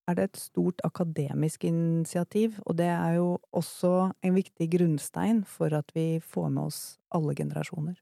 er 0.08 0.15
det 0.15 0.30
et 0.30 0.39
stort 0.39 0.82
akademisk 0.88 1.65
initiativ, 1.67 2.62
og 2.65 2.77
det 2.80 2.89
er 2.93 3.17
jo 3.17 3.30
også 3.51 4.12
en 4.23 4.38
viktig 4.38 4.69
grunnstein 4.77 5.43
for 5.49 5.73
at 5.75 5.91
vi 5.97 6.21
får 6.23 6.51
med 6.53 6.69
oss 6.69 6.82
alle 7.10 7.36
generasjoner. 7.36 7.97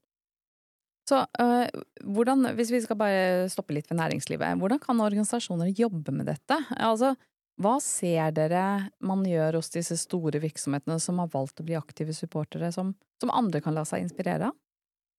Så 1.06 1.22
øh, 1.40 1.82
hvordan, 2.02 2.48
hvis 2.58 2.72
vi 2.74 2.82
skal 2.82 2.98
bare 2.98 3.46
stoppe 3.52 3.76
litt 3.76 3.88
ved 3.90 4.00
næringslivet, 4.00 4.58
hvordan 4.58 4.80
kan 4.82 5.00
organisasjoner 5.04 5.70
jobbe 5.70 6.14
med 6.14 6.26
dette? 6.26 6.58
Altså, 6.74 7.14
hva 7.62 7.76
ser 7.80 8.34
dere 8.36 8.90
man 9.00 9.22
gjør 9.24 9.60
hos 9.60 9.70
disse 9.72 9.96
store 10.00 10.40
virksomhetene 10.42 10.98
som 11.00 11.22
har 11.22 11.30
valgt 11.32 11.62
å 11.62 11.66
bli 11.66 11.78
aktive 11.78 12.14
supportere, 12.16 12.72
som, 12.74 12.92
som 13.22 13.32
andre 13.32 13.62
kan 13.64 13.76
la 13.76 13.86
seg 13.88 14.02
inspirere 14.04 14.50
av? 14.50 14.56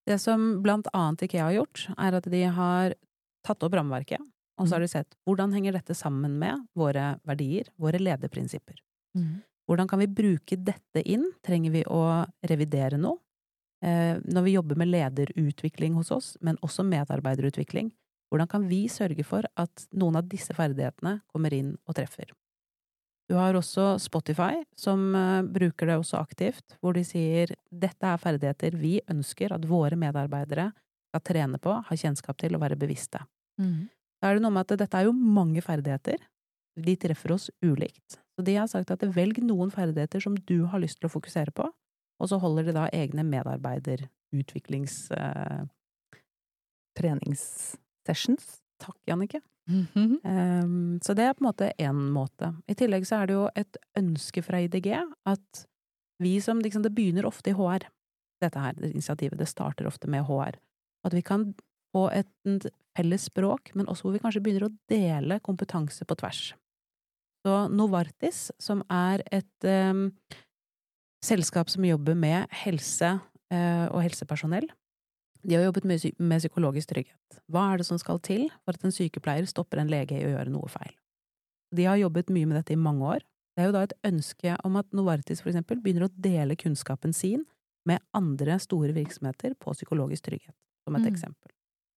Det 0.07 0.19
som 0.23 0.61
blant 0.63 0.87
annet 0.95 1.25
Ikea 1.25 1.47
har 1.49 1.55
gjort, 1.57 1.87
er 1.97 2.15
at 2.19 2.27
de 2.31 2.43
har 2.59 2.93
tatt 3.47 3.63
opp 3.63 3.73
rammeverket, 3.75 4.21
og 4.59 4.67
så 4.67 4.77
har 4.77 4.83
de 4.83 4.91
sett 4.91 5.17
hvordan 5.27 5.55
henger 5.55 5.75
dette 5.75 5.95
sammen 5.97 6.37
med 6.39 6.67
våre 6.77 7.17
verdier, 7.27 7.67
våre 7.79 7.99
lederprinsipper. 7.99 8.79
Hvordan 9.67 9.89
kan 9.91 9.99
vi 9.99 10.07
bruke 10.07 10.55
dette 10.55 11.03
inn? 11.03 11.25
Trenger 11.43 11.73
vi 11.73 11.83
å 11.91 12.01
revidere 12.47 12.99
noe? 13.01 13.19
Eh, 13.85 14.17
når 14.25 14.45
vi 14.47 14.55
jobber 14.55 14.79
med 14.79 14.89
lederutvikling 14.89 15.97
hos 15.99 16.11
oss, 16.11 16.33
men 16.41 16.57
også 16.65 16.85
medarbeiderutvikling, 16.87 17.91
hvordan 18.31 18.49
kan 18.51 18.65
vi 18.67 18.87
sørge 18.91 19.23
for 19.23 19.45
at 19.55 19.87
noen 19.95 20.17
av 20.19 20.27
disse 20.27 20.55
ferdighetene 20.57 21.19
kommer 21.31 21.53
inn 21.53 21.75
og 21.85 21.95
treffer? 21.99 22.33
Du 23.27 23.35
har 23.35 23.55
også 23.59 23.97
Spotify, 23.99 24.63
som 24.79 25.11
eh, 25.15 25.43
bruker 25.43 25.91
det 25.91 25.99
også 25.99 26.19
aktivt, 26.19 26.77
hvor 26.81 26.95
de 26.97 27.03
sier 27.05 27.53
dette 27.69 28.07
er 28.07 28.21
ferdigheter 28.21 28.77
vi 28.79 28.97
ønsker 29.11 29.53
at 29.53 29.67
våre 29.67 29.99
medarbeidere 29.99 30.71
skal 31.11 31.25
trene 31.27 31.59
på, 31.61 31.75
ha 31.87 31.97
kjennskap 31.97 32.39
til 32.39 32.55
og 32.55 32.63
være 32.63 32.79
bevisste. 32.79 33.21
Da 34.21 34.29
er 34.29 34.37
det 34.37 34.43
noe 34.43 34.55
med 34.55 34.65
at 34.65 34.79
dette 34.79 34.97
er 34.97 35.07
jo 35.07 35.13
mange 35.13 35.61
ferdigheter. 35.61 36.23
De 36.77 36.95
treffer 36.99 37.33
oss 37.35 37.49
ulikt. 37.61 38.19
Så 38.37 38.45
de 38.45 38.55
har 38.57 38.69
sagt 38.69 38.91
at 38.93 39.05
velg 39.15 39.39
noen 39.41 39.71
ferdigheter 39.73 40.21
som 40.21 40.35
du 40.37 40.65
har 40.69 40.81
lyst 40.81 40.99
til 40.99 41.09
å 41.09 41.13
fokusere 41.13 41.53
på, 41.57 41.69
og 42.19 42.29
så 42.31 42.39
holder 42.41 42.69
de 42.69 42.77
da 42.77 42.87
egne 42.93 43.25
medarbeiderutviklings... 43.27 45.11
Eh, 45.11 45.65
Treningssessions. 46.97 48.45
takk, 48.81 48.97
Jannicke. 49.05 49.41
-hmm. 49.69 50.63
Um, 50.63 50.99
så 51.01 51.13
det 51.13 51.23
er 51.23 51.33
på 51.33 51.43
en 51.43 51.49
måte 51.51 51.71
én 51.77 52.11
måte. 52.11 52.55
I 52.67 52.73
tillegg 52.73 53.07
så 53.07 53.15
er 53.21 53.27
det 53.27 53.33
jo 53.33 53.49
et 53.55 53.77
ønske 53.97 54.41
fra 54.41 54.61
IDG 54.61 54.93
at 55.25 55.67
vi 56.19 56.41
som 56.41 56.59
liksom, 56.59 56.83
Det 56.83 56.95
begynner 56.95 57.25
ofte 57.25 57.49
i 57.49 57.53
HR, 57.53 57.87
dette 58.41 58.59
her 58.59 58.73
det 58.73 58.91
initiativet. 58.91 59.37
Det 59.37 59.47
starter 59.47 59.87
ofte 59.87 60.07
med 60.07 60.25
HR. 60.25 60.57
At 61.05 61.13
vi 61.13 61.21
kan 61.21 61.53
få 61.93 62.09
et 62.09 62.71
felles 62.97 63.21
språk, 63.21 63.71
men 63.75 63.87
også 63.87 64.01
hvor 64.01 64.15
vi 64.15 64.19
kanskje 64.19 64.41
begynner 64.41 64.67
å 64.67 64.75
dele 64.89 65.39
kompetanse 65.39 66.05
på 66.05 66.15
tvers. 66.15 66.55
Så 67.45 67.67
Novartis, 67.69 68.51
som 68.59 68.81
er 68.89 69.21
et 69.31 69.63
um, 69.63 70.11
selskap 71.23 71.69
som 71.69 71.85
jobber 71.85 72.15
med 72.15 72.47
helse 72.63 73.17
uh, 73.53 73.87
og 73.91 74.03
helsepersonell, 74.03 74.67
de 75.47 75.55
har 75.55 75.63
jobbet 75.63 75.85
med, 75.87 76.39
psykologisk 76.41 76.89
trygghet. 76.91 77.39
Hva 77.47 77.71
er 77.71 77.77
det 77.79 77.85
som 77.87 77.99
skal 78.01 78.19
til 78.19 78.47
for 78.65 78.75
at 78.75 78.83
en 78.83 78.91
sykepleier 78.91 79.45
stopper 79.47 79.79
en 79.79 79.91
lege 79.91 80.17
i 80.17 80.25
å 80.25 80.33
gjøre 80.33 80.51
noe 80.51 80.67
feil? 80.67 80.91
De 81.75 81.85
har 81.87 81.99
jobbet 82.01 82.31
mye 82.33 82.47
med 82.49 82.57
dette 82.59 82.73
i 82.73 82.79
mange 82.79 83.05
år, 83.05 83.25
Det 83.57 83.63
er 83.63 83.69
jo 83.71 83.73
da 83.73 83.81
et 83.87 83.93
ønske 84.05 84.51
om 84.63 84.75
at 84.77 84.85
Novartis 84.93 85.39
for 85.41 85.49
eksempel 85.49 85.79
begynner 85.81 86.03
å 86.05 86.13
dele 86.13 86.53
kunnskapen 86.55 87.09
sin 87.09 87.47
med 87.89 88.03
andre 88.13 88.59
store 88.61 88.93
virksomheter 88.93 89.55
på 89.57 89.73
psykologisk 89.73 90.27
trygghet, 90.27 90.53
som 90.85 90.95
et 90.95 91.01
Mm. 91.01 91.09
eksempel. 91.11 91.49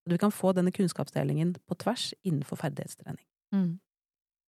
Du 0.09 0.17
kan 0.17 0.31
få 0.31 0.55
denne 0.55 0.73
kunnskapsdelingen 0.73 1.57
på 1.69 1.77
tvers 1.77 2.15
innenfor 2.25 2.57
ferdighetstrening. 2.57 3.27
Mm. 3.53 3.79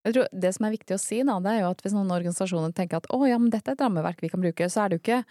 Jeg 0.03 0.17
tror 0.17 0.27
Det 0.33 0.51
som 0.57 0.67
er 0.67 0.75
viktig 0.75 0.97
å 0.97 1.01
si, 1.01 1.21
da, 1.27 1.37
det 1.43 1.53
er 1.53 1.63
jo 1.63 1.71
at 1.71 1.85
hvis 1.85 1.95
noen 1.95 2.11
organisasjoner 2.11 2.75
tenker 2.75 2.99
at 2.99 3.07
å 3.15 3.23
ja, 3.29 3.39
men 3.39 3.53
dette 3.53 3.71
er 3.71 3.79
et 3.79 3.85
rammeverk 3.85 4.23
vi 4.23 4.31
kan 4.33 4.43
bruke, 4.43 4.69
så 4.71 4.83
er 4.83 4.91
det 4.91 4.99
jo 4.99 5.05
ikke 5.05 5.23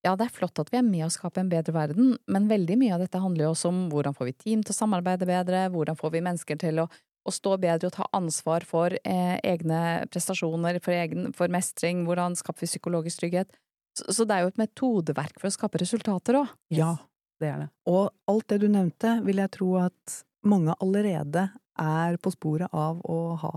ja, 0.00 0.14
det 0.16 0.30
er 0.30 0.32
flott 0.32 0.56
at 0.62 0.70
vi 0.72 0.78
er 0.78 0.86
med 0.86 1.04
å 1.04 1.12
skape 1.12 1.42
en 1.42 1.50
bedre 1.50 1.74
verden, 1.76 2.14
men 2.30 2.48
veldig 2.48 2.78
mye 2.80 2.94
av 2.96 3.02
dette 3.02 3.20
handler 3.20 3.44
jo 3.44 3.50
også 3.52 3.68
om 3.68 3.80
hvordan 3.92 4.16
får 4.16 4.30
vi 4.30 4.36
team 4.46 4.62
til 4.64 4.72
å 4.72 4.78
samarbeide 4.78 5.28
bedre, 5.28 5.66
hvordan 5.74 5.98
får 5.98 6.14
vi 6.14 6.22
mennesker 6.24 6.60
til 6.62 6.80
å, 6.80 6.86
å 6.88 7.34
stå 7.34 7.58
bedre 7.60 7.90
og 7.90 7.96
ta 7.98 8.06
ansvar 8.16 8.64
for 8.68 8.96
eh, 8.96 9.36
egne 9.44 10.06
prestasjoner, 10.08 10.80
for, 10.80 10.96
egen, 10.96 11.34
for 11.36 11.52
mestring, 11.52 12.06
hvordan 12.08 12.38
skaper 12.40 12.64
vi 12.64 12.70
psykologisk 12.70 13.20
trygghet. 13.20 13.52
Så, 13.98 14.08
så 14.16 14.24
det 14.24 14.38
er 14.38 14.46
jo 14.46 14.54
et 14.54 14.62
metodeverk 14.62 15.36
for 15.36 15.50
å 15.50 15.54
skape 15.58 15.82
resultater 15.82 16.40
òg. 16.40 16.56
Ja. 16.72 16.94
Det 17.40 17.48
er 17.48 17.62
det. 17.62 17.70
Og 17.88 18.10
alt 18.28 18.48
det 18.52 18.60
du 18.60 18.68
nevnte, 18.68 19.14
vil 19.24 19.40
jeg 19.40 19.52
tro 19.56 19.70
at 19.80 20.20
mange 20.48 20.74
allerede 20.80 21.46
er 21.80 22.18
på 22.20 22.32
sporet 22.34 22.72
av 22.76 23.00
å 23.08 23.18
ha 23.40 23.54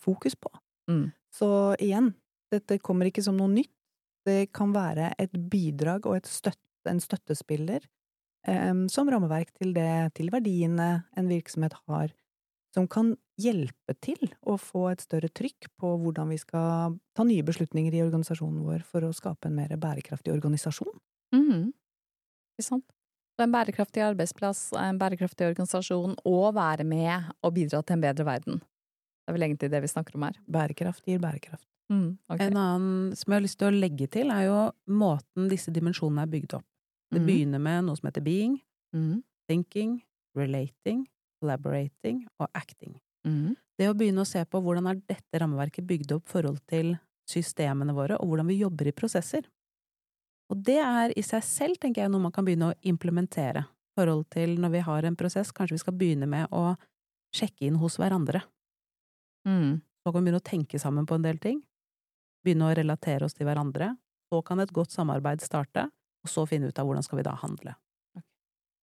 fokus 0.00 0.36
på. 0.36 0.50
Mm. 0.90 1.10
Så 1.34 1.48
igjen, 1.78 2.12
dette 2.50 2.80
kommer 2.82 3.10
ikke 3.10 3.24
som 3.24 3.38
noe 3.38 3.50
nytt. 3.52 3.72
Det 4.26 4.50
kan 4.52 4.74
være 4.74 5.14
et 5.20 5.32
bidrag 5.32 6.04
og 6.08 6.18
et 6.18 6.28
støtte, 6.28 6.60
en 6.90 7.00
støttespiller 7.00 7.84
um, 8.48 8.86
som 8.92 9.08
rammeverk 9.08 9.52
til 9.56 9.72
det, 9.76 10.12
til 10.18 10.28
verdiene 10.32 10.90
en 11.16 11.30
virksomhet 11.30 11.76
har, 11.88 12.12
som 12.74 12.86
kan 12.90 13.14
hjelpe 13.40 13.96
til 14.04 14.30
å 14.46 14.58
få 14.60 14.90
et 14.90 15.02
større 15.02 15.30
trykk 15.32 15.70
på 15.80 15.94
hvordan 16.02 16.30
vi 16.34 16.38
skal 16.40 16.98
ta 17.16 17.24
nye 17.26 17.44
beslutninger 17.46 17.96
i 17.96 18.02
organisasjonen 18.04 18.62
vår 18.66 18.84
for 18.86 19.06
å 19.06 19.14
skape 19.16 19.48
en 19.48 19.56
mer 19.56 19.72
bærekraftig 19.80 20.32
organisasjon. 20.34 20.92
Mm. 21.34 21.70
Ikke 22.54 22.66
sant? 22.66 22.86
Så 23.40 23.46
en 23.46 23.54
bærekraftig 23.54 24.02
arbeidsplass, 24.04 24.58
en 24.76 24.98
bærekraftig 25.00 25.46
organisasjon, 25.48 26.12
og 26.28 26.50
være 26.52 26.84
med 26.84 27.30
og 27.40 27.54
bidra 27.56 27.78
til 27.80 27.96
en 27.96 28.02
bedre 28.02 28.26
verden. 28.28 28.58
Det 28.60 29.32
er 29.32 29.36
vel 29.36 29.44
egentlig 29.46 29.70
det 29.72 29.78
vi 29.80 29.88
snakker 29.88 30.18
om 30.18 30.26
her. 30.26 30.34
Bærekraft 30.44 31.06
gir 31.08 31.22
bærekraft. 31.22 31.64
Mm, 31.88 32.18
okay. 32.28 32.50
En 32.50 32.58
annen 32.60 33.14
som 33.16 33.32
jeg 33.32 33.38
har 33.38 33.46
lyst 33.46 33.58
til 33.62 33.70
å 33.70 33.78
legge 33.78 34.10
til, 34.12 34.28
er 34.28 34.44
jo 34.44 34.58
måten 34.92 35.48
disse 35.48 35.72
dimensjonene 35.72 36.26
er 36.26 36.34
bygd 36.34 36.58
opp. 36.58 36.66
Det 37.08 37.22
mm. 37.22 37.30
begynner 37.30 37.62
med 37.64 37.86
noe 37.86 37.96
som 37.96 38.10
heter 38.10 38.26
being, 38.26 38.58
mm. 38.92 39.22
thinking, 39.48 39.96
relating, 40.36 41.06
collaborating 41.40 42.26
og 42.36 42.50
acting. 42.52 42.98
Mhm. 43.24 43.56
Det 43.80 43.88
å 43.88 43.96
begynne 43.96 44.20
å 44.20 44.28
se 44.28 44.44
på 44.44 44.60
hvordan 44.60 44.90
er 44.90 45.00
dette 45.08 45.40
rammeverket 45.40 45.88
bygd 45.88 46.12
opp 46.18 46.28
i 46.28 46.32
forhold 46.34 46.60
til 46.68 46.92
systemene 47.24 47.96
våre, 47.96 48.20
og 48.20 48.28
hvordan 48.28 48.52
vi 48.52 48.60
jobber 48.60 48.92
i 48.92 48.92
prosesser. 48.92 49.48
Og 50.50 50.62
det 50.66 50.80
er 50.82 51.12
i 51.14 51.22
seg 51.22 51.44
selv, 51.46 51.78
tenker 51.80 52.04
jeg, 52.04 52.10
noe 52.10 52.26
man 52.26 52.34
kan 52.34 52.46
begynne 52.46 52.72
å 52.72 52.78
implementere. 52.86 53.64
I 53.64 54.00
forhold 54.00 54.26
til 54.34 54.56
når 54.62 54.72
vi 54.74 54.86
har 54.86 55.06
en 55.06 55.18
prosess, 55.18 55.52
kanskje 55.54 55.76
vi 55.76 55.82
skal 55.84 55.96
begynne 55.98 56.26
med 56.30 56.50
å 56.54 56.74
sjekke 57.36 57.68
inn 57.68 57.78
hos 57.78 57.98
hverandre. 58.00 58.42
Mm. 59.46 59.78
Så 60.02 60.10
kan 60.10 60.18
vi 60.18 60.26
begynne 60.26 60.42
å 60.42 60.50
tenke 60.50 60.80
sammen 60.82 61.06
på 61.06 61.18
en 61.18 61.26
del 61.26 61.38
ting. 61.42 61.60
Begynne 62.44 62.70
å 62.70 62.74
relatere 62.74 63.26
oss 63.26 63.36
til 63.36 63.46
hverandre. 63.46 63.92
Så 64.30 64.42
kan 64.46 64.62
et 64.62 64.74
godt 64.74 64.94
samarbeid 64.94 65.42
starte, 65.44 65.86
og 66.24 66.30
så 66.30 66.46
finne 66.50 66.70
ut 66.70 66.78
av 66.78 66.88
hvordan 66.88 67.06
skal 67.06 67.20
vi 67.20 67.26
da 67.26 67.36
handle. 67.38 67.76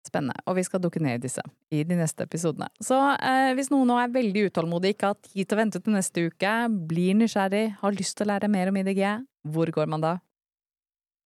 Spennende. 0.03 0.35
Og 0.49 0.57
vi 0.57 0.65
skal 0.67 0.81
dukke 0.83 0.99
ned 0.99 1.21
i 1.21 1.23
disse 1.23 1.43
i 1.71 1.85
de 1.87 1.95
neste 1.95 2.25
episodene. 2.25 2.67
Så 2.83 2.97
eh, 3.15 3.53
hvis 3.55 3.69
noen 3.71 3.87
nå 3.87 3.97
er 4.01 4.11
veldig 4.11 4.49
utålmodig, 4.49 4.95
ikke 4.95 5.13
har 5.13 5.19
tid 5.29 5.45
til 5.45 5.55
å 5.55 5.61
vente 5.61 5.79
til 5.79 5.95
neste 5.95 6.25
uke, 6.27 6.51
blir 6.89 7.15
nysgjerrig, 7.21 7.65
har 7.79 7.95
lyst 7.95 8.17
til 8.17 8.27
å 8.27 8.33
lære 8.33 8.49
mer 8.51 8.71
om 8.71 8.79
IDG, 8.81 9.03
hvor 9.53 9.71
går 9.73 9.93
man 9.93 10.03
da? 10.03 10.17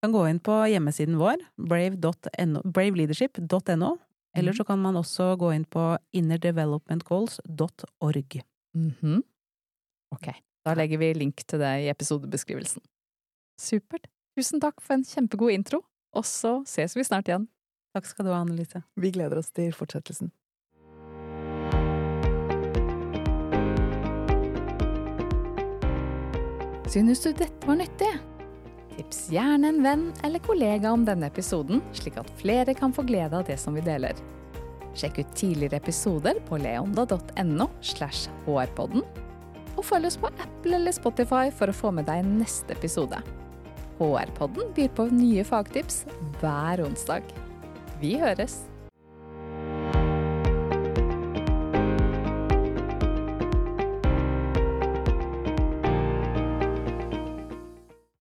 Kan 0.02 0.12
gå 0.12 0.30
inn 0.30 0.40
på 0.40 0.68
hjemmesiden 0.72 1.18
vår, 1.18 1.36
brave.no 1.58 2.62
braveleadership.no, 2.64 3.98
eller 4.38 4.54
så 4.54 4.64
kan 4.64 4.82
man 4.82 4.96
også 5.00 5.36
gå 5.40 5.54
inn 5.56 5.66
på 5.66 5.98
innerdevelopmentgoals.org. 6.14 8.42
Mhm. 8.78 9.24
Ok, 10.16 10.28
da 10.66 10.74
legger 10.78 10.98
vi 11.02 11.14
link 11.14 11.36
til 11.44 11.60
det 11.60 11.82
i 11.84 11.90
episodebeskrivelsen. 11.92 12.82
Supert. 13.60 14.08
Tusen 14.38 14.60
takk 14.62 14.82
for 14.86 14.94
en 14.94 15.04
kjempegod 15.04 15.52
intro, 15.52 15.82
og 16.14 16.26
så 16.26 16.64
ses 16.70 16.96
vi 16.96 17.04
snart 17.04 17.28
igjen. 17.28 17.48
Takk 17.98 18.06
skal 18.06 18.28
du 18.28 18.32
ha, 18.32 18.42
Annelise. 18.44 18.84
Vi 18.96 19.12
gleder 19.12 19.38
oss 19.42 19.50
til 19.50 19.74
fortsettelsen. 19.74 20.30
Synes 26.88 27.20
du 27.26 27.34
dette 27.34 27.68
var 27.68 27.76
nyttig? 27.82 28.37
Tips 28.98 29.28
gjerne 29.30 29.70
en 29.70 29.84
venn 29.86 30.08
eller 30.26 30.42
kollega 30.42 30.92
om 30.92 31.04
denne 31.06 31.30
episoden, 31.30 31.84
slik 31.94 32.18
at 32.18 32.30
flere 32.40 32.74
kan 32.78 32.94
få 32.94 33.06
glede 33.06 33.38
av 33.38 33.46
det 33.46 33.60
som 33.62 33.78
vi 33.78 33.84
deler. 33.86 34.18
Sjekk 34.98 35.20
ut 35.22 35.36
tidligere 35.38 35.78
episoder 35.78 36.40
på 36.48 36.58
leonda.no 36.58 37.68
slash 37.86 38.32
hrpodden, 38.48 39.06
og 39.78 39.86
følg 39.86 40.10
oss 40.10 40.18
på 40.18 40.32
Apple 40.34 40.80
eller 40.80 40.96
Spotify 40.96 41.52
for 41.54 41.70
å 41.70 41.76
få 41.78 41.94
med 41.94 42.10
deg 42.10 42.26
neste 42.26 42.74
episode. 42.74 43.22
HR-podden 44.00 44.74
byr 44.78 44.90
på 44.98 45.06
nye 45.14 45.46
fagtips 45.46 46.04
hver 46.42 46.82
onsdag. 46.86 47.30
Vi 48.02 48.18
høres! 48.22 48.64